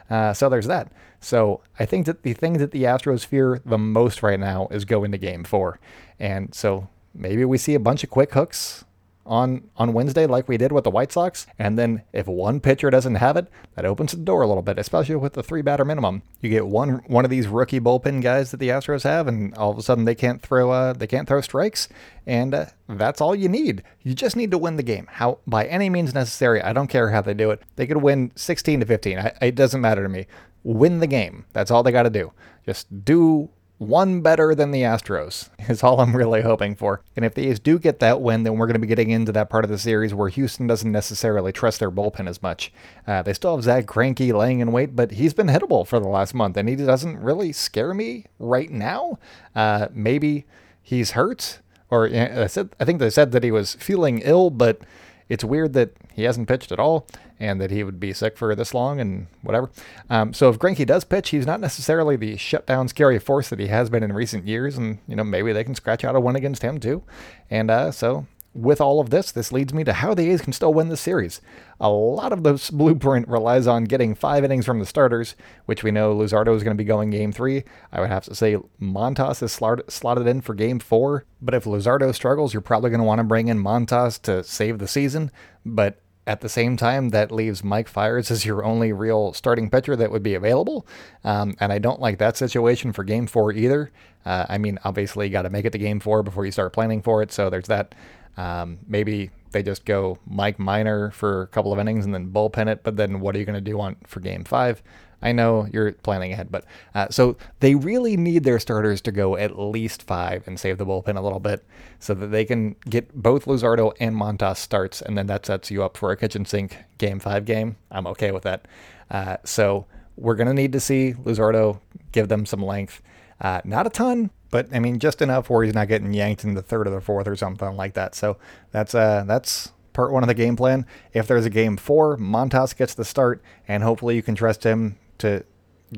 uh, 0.10 0.34
so 0.34 0.50
there's 0.50 0.68
that. 0.68 0.92
So 1.20 1.62
I 1.80 1.86
think 1.86 2.06
that 2.06 2.24
the 2.24 2.34
thing 2.34 2.54
that 2.60 2.72
the 2.72 2.84
Astros 2.84 3.26
fear 3.26 3.62
the 3.66 3.78
most 3.78 4.22
right 4.22 4.40
now 4.40 4.68
is 4.70 4.86
going 4.86 5.12
to 5.12 5.18
Game 5.18 5.44
Four, 5.44 5.80
and 6.20 6.54
so 6.54 6.88
maybe 7.14 7.46
we 7.46 7.58
see 7.58 7.74
a 7.74 7.80
bunch 7.80 8.04
of 8.04 8.10
quick 8.10 8.34
hooks 8.34 8.86
on 9.26 9.70
on 9.76 9.94
Wednesday 9.94 10.26
like 10.26 10.48
we 10.48 10.58
did 10.58 10.72
with 10.72 10.84
the 10.84 10.92
White 10.92 11.12
Sox. 11.12 11.48
And 11.58 11.78
then 11.78 12.04
if 12.14 12.28
one 12.28 12.60
pitcher 12.60 12.90
doesn't 12.90 13.16
have 13.16 13.38
it, 13.38 13.48
that 13.76 13.86
opens 13.86 14.12
the 14.12 14.18
door 14.18 14.42
a 14.42 14.48
little 14.48 14.62
bit, 14.62 14.78
especially 14.78 15.16
with 15.16 15.34
the 15.34 15.44
three 15.44 15.62
batter 15.62 15.86
minimum. 15.86 16.22
You 16.42 16.50
get 16.50 16.68
one 16.68 17.02
one 17.08 17.26
of 17.26 17.32
these 17.32 17.48
rookie 17.48 17.80
bullpen 17.80 18.22
guys 18.22 18.52
that 18.52 18.58
the 18.58 18.70
Astros 18.70 19.04
have, 19.04 19.28
and 19.28 19.54
all 19.56 19.72
of 19.72 19.78
a 19.78 19.84
sudden 19.84 20.06
they 20.06 20.16
can't 20.16 20.42
throw 20.42 20.72
uh, 20.72 20.94
they 20.94 21.08
can't 21.08 21.28
throw 21.28 21.42
strikes, 21.42 21.88
and 22.26 22.54
uh, 22.54 22.66
that's 22.88 23.22
all 23.22 23.36
you 23.36 23.50
need. 23.50 23.84
You 24.02 24.14
just 24.14 24.36
need 24.36 24.52
to 24.52 24.58
win 24.58 24.76
the 24.76 24.84
game. 24.84 25.08
How 25.10 25.40
by 25.48 25.66
any 25.66 25.90
means 25.90 26.14
necessary. 26.14 26.62
I 26.62 26.74
don't 26.74 26.88
care 26.88 27.12
how 27.12 27.22
they 27.22 27.34
do 27.34 27.52
it. 27.52 27.62
They 27.76 27.88
could 27.88 27.98
win 27.98 28.32
16 28.36 28.82
to 28.82 28.86
15. 28.86 29.20
I, 29.20 29.34
it 29.42 29.56
doesn't 29.56 29.82
matter 29.82 30.04
to 30.04 30.10
me. 30.10 30.28
Win 30.64 31.00
the 31.00 31.08
game. 31.08 31.46
That's 31.54 31.72
all 31.72 31.84
they 31.84 31.92
got 31.92 32.04
to 32.04 32.10
do. 32.10 32.32
Just 32.66 33.06
do 33.06 33.50
one 33.78 34.22
better 34.22 34.56
than 34.56 34.72
the 34.72 34.82
Astros 34.82 35.50
is 35.70 35.84
all 35.84 36.00
I'm 36.00 36.16
really 36.16 36.42
hoping 36.42 36.76
for. 36.76 37.02
And 37.16 37.26
if 37.26 37.34
the 37.34 37.48
A's 37.50 37.60
do 37.60 37.78
get 37.78 38.00
that 38.00 38.22
win, 38.22 38.44
then 38.44 38.58
we're 38.58 38.68
going 38.68 38.76
to 38.76 38.80
be 38.80 38.88
getting 38.88 39.10
into 39.10 39.32
that 39.34 39.50
part 39.50 39.66
of 39.66 39.72
the 39.72 39.78
series 39.78 40.14
where 40.14 40.30
Houston 40.30 40.68
doesn't 40.68 40.92
necessarily 40.92 41.52
trust 41.52 41.80
their 41.80 41.92
bullpen 41.92 42.30
as 42.30 42.42
much. 42.42 42.72
Uh, 43.06 43.22
they 43.22 43.34
still 43.34 43.56
have 43.56 43.64
Zack 43.64 43.86
Greinke 43.86 44.34
laying 44.34 44.60
in 44.60 44.72
wait, 44.72 44.96
but 44.96 45.12
he's 45.12 45.34
been 45.34 45.48
hittable 45.48 45.86
for 45.86 46.00
the 46.00 46.08
last 46.08 46.34
month, 46.34 46.58
and 46.58 46.70
he 46.70 46.76
doesn't 46.76 47.18
really 47.18 47.52
scare 47.52 47.94
me 47.94 48.26
right 48.40 48.72
now. 48.72 49.20
Uh, 49.54 49.88
maybe 49.92 50.46
he's 50.82 51.12
hurt, 51.12 51.60
or 51.90 52.08
I 52.08 52.48
said 52.48 52.70
I 52.80 52.86
think 52.86 53.00
they 53.00 53.10
said 53.10 53.32
that 53.34 53.44
he 53.44 53.52
was 53.52 53.76
feeling 53.76 54.20
ill, 54.24 54.50
but 54.50 54.82
it's 55.28 55.44
weird 55.44 55.74
that 55.74 55.92
he 56.14 56.24
hasn't 56.24 56.48
pitched 56.48 56.72
at 56.72 56.80
all 56.80 57.08
and 57.40 57.60
that 57.60 57.72
he 57.72 57.84
would 57.84 58.00
be 58.00 58.14
sick 58.14 58.38
for 58.38 58.56
this 58.56 58.74
long 58.74 59.00
and 59.00 59.28
whatever. 59.42 59.70
Um, 60.10 60.34
so 60.34 60.50
if 60.50 60.60
Greinke 60.60 60.86
does 60.86 61.04
pitch, 61.04 61.30
he's 61.30 61.46
not 61.46 61.60
necessarily 61.60 62.16
the 62.16 62.38
shutdown 62.38 62.88
scary 62.88 63.20
force 63.20 63.50
that 63.50 63.60
he 63.60 63.68
has 63.68 63.90
been 63.90 64.04
in 64.04 64.14
recent 64.14 64.48
years, 64.48 64.78
and 64.78 65.00
you 65.08 65.16
know 65.16 65.24
maybe 65.24 65.52
they 65.52 65.64
can 65.64 65.76
scratch 65.76 66.04
out 66.04 66.16
a 66.16 66.20
win 66.20 66.36
against 66.36 66.62
him 66.62 66.80
too. 66.80 67.04
And 67.50 67.70
uh, 67.70 67.92
so 67.92 68.26
with 68.56 68.80
all 68.80 69.02
of 69.02 69.10
this, 69.10 69.32
this 69.32 69.52
leads 69.52 69.74
me 69.74 69.84
to 69.84 69.92
how 69.92 70.14
the 70.14 70.32
A's 70.32 70.42
can 70.42 70.54
still 70.54 70.74
win 70.74 70.88
the 70.88 70.96
series. 70.96 71.42
A 71.82 71.90
lot 71.90 72.32
of 72.32 72.44
this 72.44 72.70
blueprint 72.72 73.28
relies 73.28 73.68
on 73.68 73.84
getting 73.84 74.16
five 74.16 74.46
innings 74.46 74.66
from 74.66 74.80
the 74.80 74.86
starters, 74.86 75.36
which 75.66 75.84
we 75.84 75.92
know 75.92 76.16
Luzardo 76.16 76.56
is 76.56 76.64
going 76.64 76.76
to 76.76 76.82
be 76.82 76.88
going 76.88 77.10
game 77.10 77.34
three. 77.34 77.66
I 77.92 78.00
would 78.00 78.10
have 78.10 78.24
to 78.26 78.36
say 78.36 78.58
Montas 78.82 79.44
is 79.44 79.52
slotted 79.94 80.28
in 80.28 80.40
for 80.42 80.56
game 80.56 80.80
four, 80.80 81.26
but 81.42 81.54
if 81.54 81.66
Luzardo 81.66 82.16
struggles, 82.16 82.54
you're 82.54 82.62
probably 82.62 82.90
going 82.90 83.02
to 83.02 83.06
want 83.06 83.20
to 83.20 83.26
bring 83.26 83.50
in 83.50 83.62
Montas 83.62 84.22
to 84.22 84.42
save 84.44 84.80
the 84.80 84.88
season. 84.88 85.32
But 85.66 86.00
at 86.28 86.42
the 86.42 86.50
same 86.50 86.76
time, 86.76 87.10
that 87.10 87.32
leaves 87.32 87.64
Mike 87.64 87.88
Fiers 87.88 88.32
as 88.32 88.46
your 88.46 88.64
only 88.64 88.92
real 88.92 89.34
starting 89.34 89.70
pitcher 89.70 89.96
that 89.96 90.12
would 90.12 90.24
be 90.24 90.34
available. 90.34 90.88
Um, 91.24 91.56
and 91.60 91.72
I 91.72 91.78
don't 91.78 92.00
like 92.00 92.18
that 92.18 92.36
situation 92.36 92.92
for 92.94 93.04
game 93.04 93.28
four 93.28 93.52
either. 93.52 93.92
Uh, 94.26 94.46
I 94.50 94.58
mean, 94.58 94.80
obviously, 94.84 95.28
you 95.28 95.32
got 95.32 95.44
to 95.44 95.50
make 95.50 95.66
it 95.66 95.72
to 95.72 95.78
game 95.78 96.00
four 96.00 96.24
before 96.24 96.46
you 96.46 96.52
start 96.52 96.74
planning 96.74 97.02
for 97.02 97.22
it. 97.22 97.32
So 97.32 97.50
there's 97.50 97.68
that. 97.68 97.94
Um, 98.38 98.80
maybe 98.88 99.30
they 99.52 99.64
just 99.64 99.86
go 99.86 100.18
Mike 100.28 100.60
Minor 100.60 101.12
for 101.12 101.44
a 101.44 101.48
couple 101.48 101.72
of 101.72 101.80
innings 101.80 102.06
and 102.06 102.14
then 102.14 102.32
bullpen 102.32 102.68
it. 102.68 102.84
But 102.84 102.98
then 102.98 103.20
what 103.20 103.36
are 103.36 103.40
you 103.40 103.46
going 103.46 103.54
to 103.54 103.62
do 103.62 103.80
on 103.80 103.96
for 104.06 104.20
game 104.20 104.44
five? 104.44 104.82
I 105.22 105.32
know 105.32 105.68
you're 105.72 105.94
planning 105.94 106.32
ahead, 106.34 106.52
but 106.52 106.66
uh, 106.94 107.08
so 107.10 107.38
they 107.60 107.76
really 107.76 108.18
need 108.18 108.44
their 108.44 108.60
starters 108.60 109.02
to 109.02 109.12
go 109.12 109.38
at 109.38 109.58
least 109.58 110.04
five 110.04 110.48
and 110.48 110.60
save 110.60 110.78
the 110.78 110.86
bullpen 110.86 111.18
a 111.18 111.22
little 111.22 111.40
bit 111.40 111.66
so 112.00 112.14
that 112.14 112.28
they 112.28 112.46
can 112.46 112.76
get 112.90 113.14
both 113.14 113.46
Luzardo 113.46 113.94
and 114.00 114.16
Montas 114.16 114.58
starts, 114.58 115.02
and 115.02 115.18
then 115.18 115.28
that 115.28 115.46
sets 115.46 115.72
you 115.72 115.84
up 115.84 115.98
for 115.98 116.12
a 116.12 116.18
kitchen 116.18 116.46
sink 116.46 116.78
game 116.98 117.20
five 117.20 117.46
game. 117.46 117.78
I'm 117.92 118.08
okay 118.08 118.32
with 118.32 118.44
that. 118.44 118.68
Uh, 119.10 119.38
so 119.44 119.86
we're 120.16 120.36
going 120.36 120.48
to 120.48 120.54
need 120.54 120.72
to 120.74 120.80
see 120.80 121.14
Luzardo 121.14 121.80
give 122.12 122.28
them 122.28 122.46
some 122.46 122.62
length. 122.62 123.02
Uh, 123.42 123.62
not 123.66 123.86
a 123.86 123.90
ton, 123.90 124.30
but 124.50 124.68
I 124.72 124.80
mean 124.80 125.00
just 125.00 125.22
enough 125.22 125.50
where 125.50 125.64
he's 125.64 125.74
not 125.74 125.90
getting 125.90 126.14
yanked 126.14 126.44
in 126.44 126.54
the 126.54 126.62
third 126.62 126.88
or 126.88 126.92
the 126.92 127.02
fourth 127.02 127.28
or 127.28 127.36
something 127.36 127.76
like 127.76 127.94
that. 127.96 128.16
So 128.16 128.38
that's 128.72 128.96
uh 128.96 129.26
that's 129.28 129.74
part 129.92 130.12
one 130.12 130.24
of 130.24 130.28
the 130.28 130.34
game 130.34 130.56
plan. 130.56 130.86
If 131.14 131.28
there's 131.28 131.46
a 131.46 131.50
game 131.50 131.76
four, 131.78 132.18
Montas 132.18 132.76
gets 132.76 132.94
the 132.94 133.04
start, 133.04 133.42
and 133.68 133.84
hopefully 133.84 134.16
you 134.16 134.24
can 134.24 134.36
trust 134.36 134.64
him 134.64 134.98
to 135.20 135.44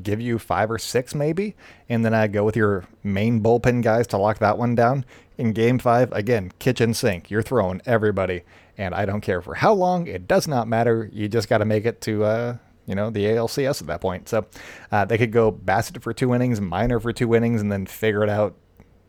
give 0.03 0.21
you 0.21 0.37
five 0.37 0.69
or 0.69 0.77
six 0.77 1.15
maybe, 1.15 1.55
and 1.89 2.03
then 2.03 2.13
I 2.13 2.27
go 2.27 2.43
with 2.43 2.55
your 2.55 2.85
main 3.03 3.41
bullpen 3.41 3.81
guys 3.81 4.07
to 4.07 4.17
lock 4.17 4.39
that 4.39 4.57
one 4.57 4.75
down. 4.75 5.05
In 5.37 5.53
game 5.53 5.77
five, 5.77 6.11
again, 6.13 6.51
kitchen 6.59 6.93
sink. 6.93 7.29
You're 7.29 7.43
throwing 7.43 7.81
everybody, 7.85 8.43
and 8.77 8.95
I 8.95 9.05
don't 9.05 9.21
care 9.21 9.41
for 9.41 9.55
how 9.55 9.73
long. 9.73 10.07
It 10.07 10.27
does 10.27 10.47
not 10.47 10.67
matter. 10.67 11.09
You 11.13 11.27
just 11.27 11.47
got 11.47 11.59
to 11.59 11.65
make 11.65 11.85
it 11.85 12.01
to 12.01 12.23
uh, 12.23 12.57
you 12.87 12.95
know, 12.95 13.09
the 13.11 13.25
ALCS 13.25 13.81
at 13.81 13.87
that 13.87 14.01
point. 14.01 14.27
So 14.29 14.45
uh, 14.91 15.05
they 15.05 15.17
could 15.17 15.31
go 15.31 15.51
Bassitt 15.51 16.01
for 16.01 16.13
two 16.13 16.33
innings, 16.33 16.59
Minor 16.59 16.99
for 16.99 17.13
two 17.13 17.35
innings, 17.35 17.61
and 17.61 17.71
then 17.71 17.85
figure 17.85 18.23
it 18.23 18.29
out 18.29 18.55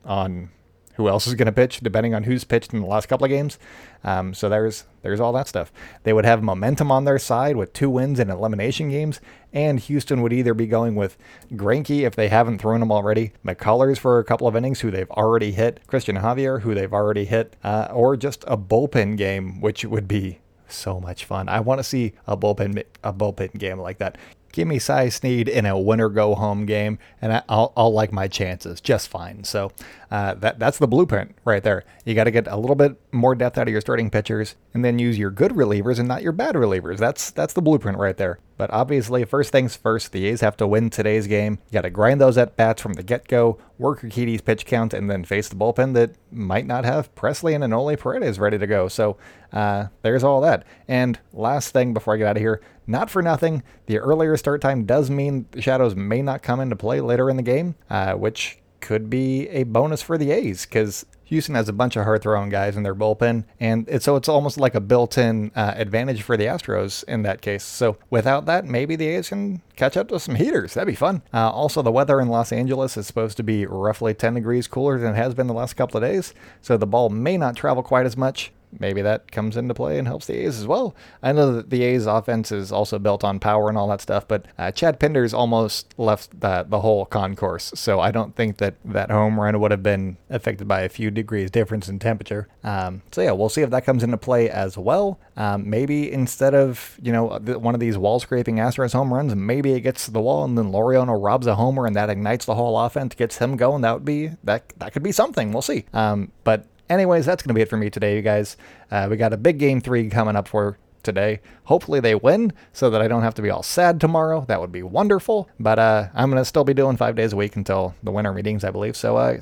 on 0.05 0.51
who 0.99 1.09
else 1.09 1.29
is 1.29 1.35
going 1.35 1.47
to 1.47 1.53
pitch, 1.53 1.79
depending 1.81 2.13
on 2.13 2.25
who's 2.25 2.43
pitched 2.43 2.75
in 2.75 2.81
the 2.81 2.87
last 2.87 3.07
couple 3.07 3.25
of 3.25 3.31
games. 3.31 3.57
Um, 4.05 4.35
so 4.35 4.49
there's 4.49 4.85
there's 5.03 5.21
all 5.21 5.33
that 5.33 5.49
stuff. 5.49 5.73
They 6.03 6.13
would 6.13 6.25
have 6.25 6.43
momentum 6.43 6.91
on 6.91 7.05
their 7.05 7.21
side 7.21 7.57
with 7.57 7.73
two 7.73 7.89
wins 7.89 8.19
in 8.19 8.31
elimination 8.31 8.91
games, 8.91 9.21
and 9.53 9.79
Houston 9.79 10.23
would 10.23 10.33
either 10.33 10.55
be 10.55 10.67
going 10.67 10.97
with 10.97 11.17
Greinke 11.53 12.01
if 12.01 12.17
they 12.17 12.29
haven't 12.29 12.59
thrown 12.59 12.83
him 12.83 12.91
already, 12.91 13.33
McCullers 13.47 13.99
for 13.99 14.19
a 14.19 14.25
couple 14.25 14.49
of 14.49 14.57
innings 14.57 14.81
who 14.81 14.91
they've 14.91 15.11
already 15.13 15.53
hit, 15.53 15.81
Christian 15.87 16.17
Javier 16.17 16.63
who 16.63 16.75
they've 16.75 16.93
already 16.93 17.25
hit, 17.25 17.55
uh, 17.63 17.89
or 17.93 18.17
just 18.17 18.43
a 18.49 18.59
bullpen 18.59 19.17
game, 19.17 19.61
which 19.61 19.85
would 19.85 20.09
be 20.09 20.41
so 20.67 21.01
much 21.01 21.25
fun. 21.25 21.49
I 21.49 21.61
want 21.61 21.79
to 21.79 21.85
see 21.85 22.13
a 22.27 22.37
bullpen 22.37 22.83
a 23.05 23.13
bullpen 23.13 23.57
game 23.57 23.79
like 23.79 23.99
that. 23.99 24.19
Give 24.53 24.67
me 24.67 24.79
Cy 24.79 25.09
Sneed 25.09 25.49
in 25.49 25.67
a 25.67 25.79
winner 25.79 26.09
go 26.09 26.35
home 26.35 26.67
game, 26.67 26.99
and 27.21 27.43
I'll, 27.49 27.73
I'll 27.77 27.93
like 27.93 28.13
my 28.13 28.29
chances 28.29 28.81
just 28.81 29.09
fine. 29.09 29.45
So 29.45 29.73
uh, 30.11 30.35
that 30.35 30.59
that's 30.59 30.79
the 30.79 30.89
blueprint 30.89 31.35
right 31.45 31.63
there. 31.63 31.85
You 32.05 32.15
got 32.15 32.25
to 32.25 32.31
get 32.31 32.47
a 32.47 32.57
little 32.57 32.77
bit 32.77 32.97
more 33.13 33.35
depth 33.35 33.59
out 33.59 33.69
of 33.69 33.73
your 33.73 33.81
starting 33.81 34.11
pitchers, 34.11 34.57
and 34.79 34.85
then 34.85 35.01
use 35.01 35.19
your 35.19 35.33
good 35.33 35.51
relievers 35.51 35.99
and 35.99 36.07
not 36.07 36.23
your 36.23 36.31
bad 36.31 36.55
relievers. 36.55 36.99
That's 36.99 37.33
that's 37.33 37.53
the 37.53 37.61
blueprint 37.61 37.99
right 37.99 38.17
there. 38.17 38.39
But 38.57 38.73
obviously, 38.73 39.25
first 39.25 39.51
things 39.51 39.75
first, 39.75 40.13
the 40.13 40.27
A's 40.27 40.41
have 40.41 40.57
to 40.59 40.69
win 40.69 40.89
today's 40.89 41.27
game. 41.27 41.59
You 41.67 41.73
got 41.73 41.81
to 41.83 41.91
grind 41.91 42.21
those 42.21 42.39
at 42.39 42.57
bats 42.57 42.81
from 42.81 42.95
the 42.95 43.03
get 43.03 43.27
go, 43.27 43.59
work 43.77 44.03
Urquidy's 44.03 44.41
pitch 44.41 44.67
count, 44.67 44.95
and 44.95 45.11
then 45.11 45.25
face 45.25 45.49
the 45.49 45.57
bullpen 45.57 45.95
that 45.95 46.13
might 46.31 46.65
not 46.65 46.85
have 46.85 47.13
Pressly 47.17 47.57
and 47.57 47.65
Enoli 47.65 47.99
Paredes 47.99 48.39
ready 48.39 48.57
to 48.57 48.69
go. 48.69 48.87
So 48.87 49.17
uh, 49.53 49.89
there's 50.03 50.23
all 50.23 50.41
that. 50.43 50.65
And 50.87 51.19
last 51.33 51.73
thing 51.73 51.93
before 51.93 52.15
I 52.15 52.19
get 52.19 52.29
out 52.29 52.37
of 52.37 52.41
here, 52.41 52.61
not 52.87 53.11
for 53.11 53.21
nothing, 53.21 53.65
the 53.87 53.99
earlier 53.99 54.37
start 54.37 54.61
time 54.61 54.85
does 54.85 55.11
mean 55.11 55.47
the 55.51 55.61
Shadows 55.61 55.97
may 55.97 56.23
not 56.23 56.45
come 56.45 56.61
into 56.61 56.77
play 56.77 57.01
later 57.01 57.29
in 57.29 57.37
the 57.37 57.43
game, 57.43 57.75
uh, 57.91 58.13
which 58.13 58.59
could 58.81 59.11
be 59.11 59.49
a 59.49 59.65
bonus 59.65 60.03
for 60.03 60.17
the 60.17 60.31
A's 60.31 60.67
because 60.67 61.05
Houston 61.29 61.55
has 61.55 61.69
a 61.69 61.75
bunch 61.75 61.95
of 61.95 62.05
hard 62.05 62.23
throwing 62.23 62.49
guys 62.49 62.77
in 62.77 62.83
their 62.83 62.95
bullpen, 62.95 63.45
and 63.61 63.87
it, 63.87 64.03
so 64.03 64.17
it's 64.17 64.31
almost 64.31 64.59
like 64.59 64.75
a 64.75 64.81
built-in 64.81 65.53
uh, 65.55 65.75
advantage 65.77 66.23
for 66.23 66.39
the 66.39 66.47
Astros 66.47 67.05
in 67.05 67.23
that 67.23 67.43
case. 67.43 67.65
So 67.65 67.99
without 68.09 68.47
that, 68.47 68.65
maybe 68.65 68.97
the 68.97 69.09
A's 69.09 69.29
can 69.29 69.61
catch 69.77 69.99
up 69.99 70.09
to 70.09 70.19
some 70.19 70.37
heaters. 70.37 70.73
That'd 70.73 70.87
be 70.87 70.95
fun. 70.95 71.21
Uh, 71.33 71.51
also, 71.51 71.83
the 71.83 71.93
weather 71.93 72.19
in 72.19 72.29
Los 72.29 72.51
Angeles 72.51 72.97
is 72.97 73.07
supposed 73.07 73.37
to 73.37 73.43
be 73.43 73.67
roughly 73.67 74.15
10 74.15 74.35
degrees 74.35 74.67
cooler 74.67 74.99
than 74.99 75.13
it 75.13 75.17
has 75.17 75.35
been 75.35 75.49
the 75.49 75.55
last 75.55 75.75
couple 75.75 75.99
of 75.99 76.03
days, 76.03 76.33
so 76.63 76.79
the 76.79 76.87
ball 76.87 77.11
may 77.11 77.37
not 77.37 77.57
travel 77.57 77.83
quite 77.83 78.07
as 78.07 78.17
much. 78.17 78.51
Maybe 78.79 79.03
that 79.03 79.31
comes 79.31 79.57
into 79.57 79.75
play 79.75 79.99
and 79.99 80.07
helps 80.07 80.27
the 80.27 80.35
A's 80.35 80.59
as 80.59 80.67
well. 80.67 80.95
I 81.23 81.33
know 81.33 81.55
that 81.55 81.71
the 81.71 81.83
A's 81.83 82.07
offense 82.07 82.53
is 82.53 82.73
also 82.73 82.99
built 82.99 83.25
on 83.25 83.39
power 83.39 83.69
and 83.69 83.79
all 83.79 83.89
that 83.89 84.01
stuff, 84.01 84.27
but 84.27 84.47
uh, 84.59 84.71
Chad 84.71 85.01
Pinder's 85.01 85.35
almost 85.35 85.95
left 85.99 86.41
the, 86.41 86.65
the 86.69 86.81
whole 86.81 87.07
concourse, 87.07 87.73
so 87.75 88.01
I 88.01 88.11
don't 88.11 88.35
think 88.35 88.59
that 88.59 88.75
that 88.85 89.11
home 89.11 89.41
run 89.41 89.59
would 89.61 89.71
have 89.71 89.83
been 89.83 90.17
affected 90.31 90.69
by 90.69 90.83
a 90.83 90.89
few 90.89 91.11
degrees 91.11 91.51
difference 91.51 91.89
in 91.89 91.99
temperature. 91.99 92.49
Um, 92.65 93.03
so 93.13 93.23
yeah, 93.23 93.33
we'll 93.33 93.49
see 93.49 93.63
if 93.63 93.71
that 93.71 93.85
comes 93.85 94.03
into 94.03 94.17
play 94.17 94.51
as 94.51 94.77
well. 94.77 95.19
Um, 95.37 95.69
maybe 95.71 96.11
instead 96.13 96.55
of 96.55 96.99
you 97.03 97.13
know 97.13 97.39
one 97.39 97.75
of 97.75 97.81
these 97.81 97.97
wall 97.97 98.21
scraping 98.21 98.57
Astros 98.57 98.93
home 98.93 99.13
runs, 99.13 99.35
maybe 99.35 99.73
it 99.73 99.81
gets 99.81 100.05
to 100.07 100.11
the 100.11 100.21
wall 100.21 100.45
and 100.45 100.59
then 100.59 100.73
Laureano 100.73 101.17
robs 101.23 101.47
a 101.47 101.55
homer 101.55 101.87
and 101.87 101.97
that 101.97 102.11
ignites 102.11 102.45
the 102.45 102.55
whole 102.55 102.79
offense, 102.79 103.15
gets 103.15 103.39
him 103.39 103.57
going. 103.57 103.83
That 103.83 103.95
would 103.95 104.05
be 104.05 104.31
that 104.45 104.73
that 104.79 104.93
could 104.93 105.03
be 105.03 105.13
something. 105.13 105.53
We'll 105.53 105.63
see. 105.63 105.85
Um, 105.93 106.33
but 106.45 106.67
anyways, 106.89 107.27
that's 107.27 107.43
going 107.43 107.51
to 107.51 107.55
be 107.55 107.63
it 107.63 107.69
for 107.69 107.77
me 107.77 107.91
today, 107.91 108.17
you 108.17 108.23
guys. 108.23 108.57
Uh, 108.91 109.07
we 109.11 109.17
got 109.17 109.33
a 109.33 109.37
big 109.37 109.59
game 109.59 109.81
three 109.81 110.09
coming 110.09 110.37
up 110.37 110.49
for 110.49 110.79
today. 111.03 111.41
Hopefully 111.65 112.01
they 112.01 112.15
win 112.15 112.53
so 112.73 112.91
that 112.91 113.01
I 113.01 113.09
don't 113.09 113.23
have 113.23 113.35
to 113.35 113.43
be 113.43 113.51
all 113.51 113.63
sad 113.63 114.01
tomorrow. 114.01 114.45
That 114.49 114.61
would 114.61 114.73
be 114.73 114.83
wonderful. 114.83 115.49
But 115.59 115.79
uh, 115.79 116.09
I'm 116.15 116.31
going 116.31 116.41
to 116.41 116.45
still 116.45 116.65
be 116.65 116.75
doing 116.75 116.97
five 116.97 117.17
days 117.17 117.33
a 117.33 117.37
week 117.37 117.57
until 117.57 117.95
the 118.03 118.11
winter 118.11 118.33
meetings, 118.33 118.65
I 118.65 118.71
believe. 118.71 118.97
So 118.97 119.17
uh, 119.17 119.41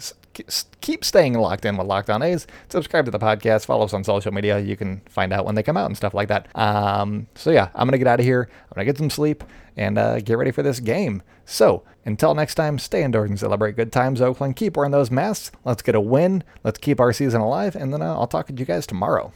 keep 0.81 1.05
staying 1.05 1.35
locked 1.35 1.65
in 1.65 1.77
with 1.77 1.87
Locked 1.87 2.11
On 2.11 2.23
A's. 2.23 2.47
Subscribe 2.69 3.05
to 3.05 3.11
the 3.11 3.19
podcast. 3.19 3.67
Follow 3.67 3.85
us 3.85 3.93
on 3.95 4.05
social 4.05 4.33
media. 4.33 4.59
You 4.59 4.77
can 4.77 5.01
find 5.09 5.33
out 5.33 5.45
when 5.45 5.55
they 5.55 5.63
come 5.63 5.77
out 5.77 5.87
and 5.87 5.97
stuff 5.97 6.15
like 6.15 6.29
that. 6.29 6.49
Um, 6.55 7.27
so 7.35 7.51
yeah, 7.51 7.69
I'm 7.75 7.87
going 7.87 7.93
to 7.93 7.99
get 7.99 8.07
out 8.07 8.21
of 8.21 8.27
here. 8.27 8.49
I'm 8.51 8.75
going 8.75 8.87
to 8.87 8.93
get 8.93 8.99
some 8.99 9.11
sleep 9.11 9.45
and 9.77 9.99
uh, 9.99 10.21
get 10.21 10.39
ready 10.39 10.51
for 10.51 10.63
this 10.63 10.81
game. 10.81 11.23
So 11.45 11.85
until 12.05 12.35
next 12.35 12.55
time, 12.55 12.79
stay 12.79 13.03
indoors 13.03 13.31
and 13.31 13.39
celebrate 13.39 13.77
good 13.77 13.93
times, 13.93 14.21
Oakland. 14.21 14.57
Keep 14.57 14.77
wearing 14.77 14.93
those 14.93 15.11
masks. 15.11 15.51
Let's 15.65 15.83
get 15.83 15.95
a 15.95 16.01
win. 16.01 16.45
Let's 16.65 16.79
keep 16.79 17.01
our 17.01 17.13
season 17.13 17.41
alive. 17.41 17.77
And 17.77 17.93
then 17.93 18.03
uh, 18.03 18.15
I'll 18.15 18.27
talk 18.27 18.47
to 18.49 18.55
you 18.55 18.65
guys 18.65 18.87
tomorrow. 18.87 19.33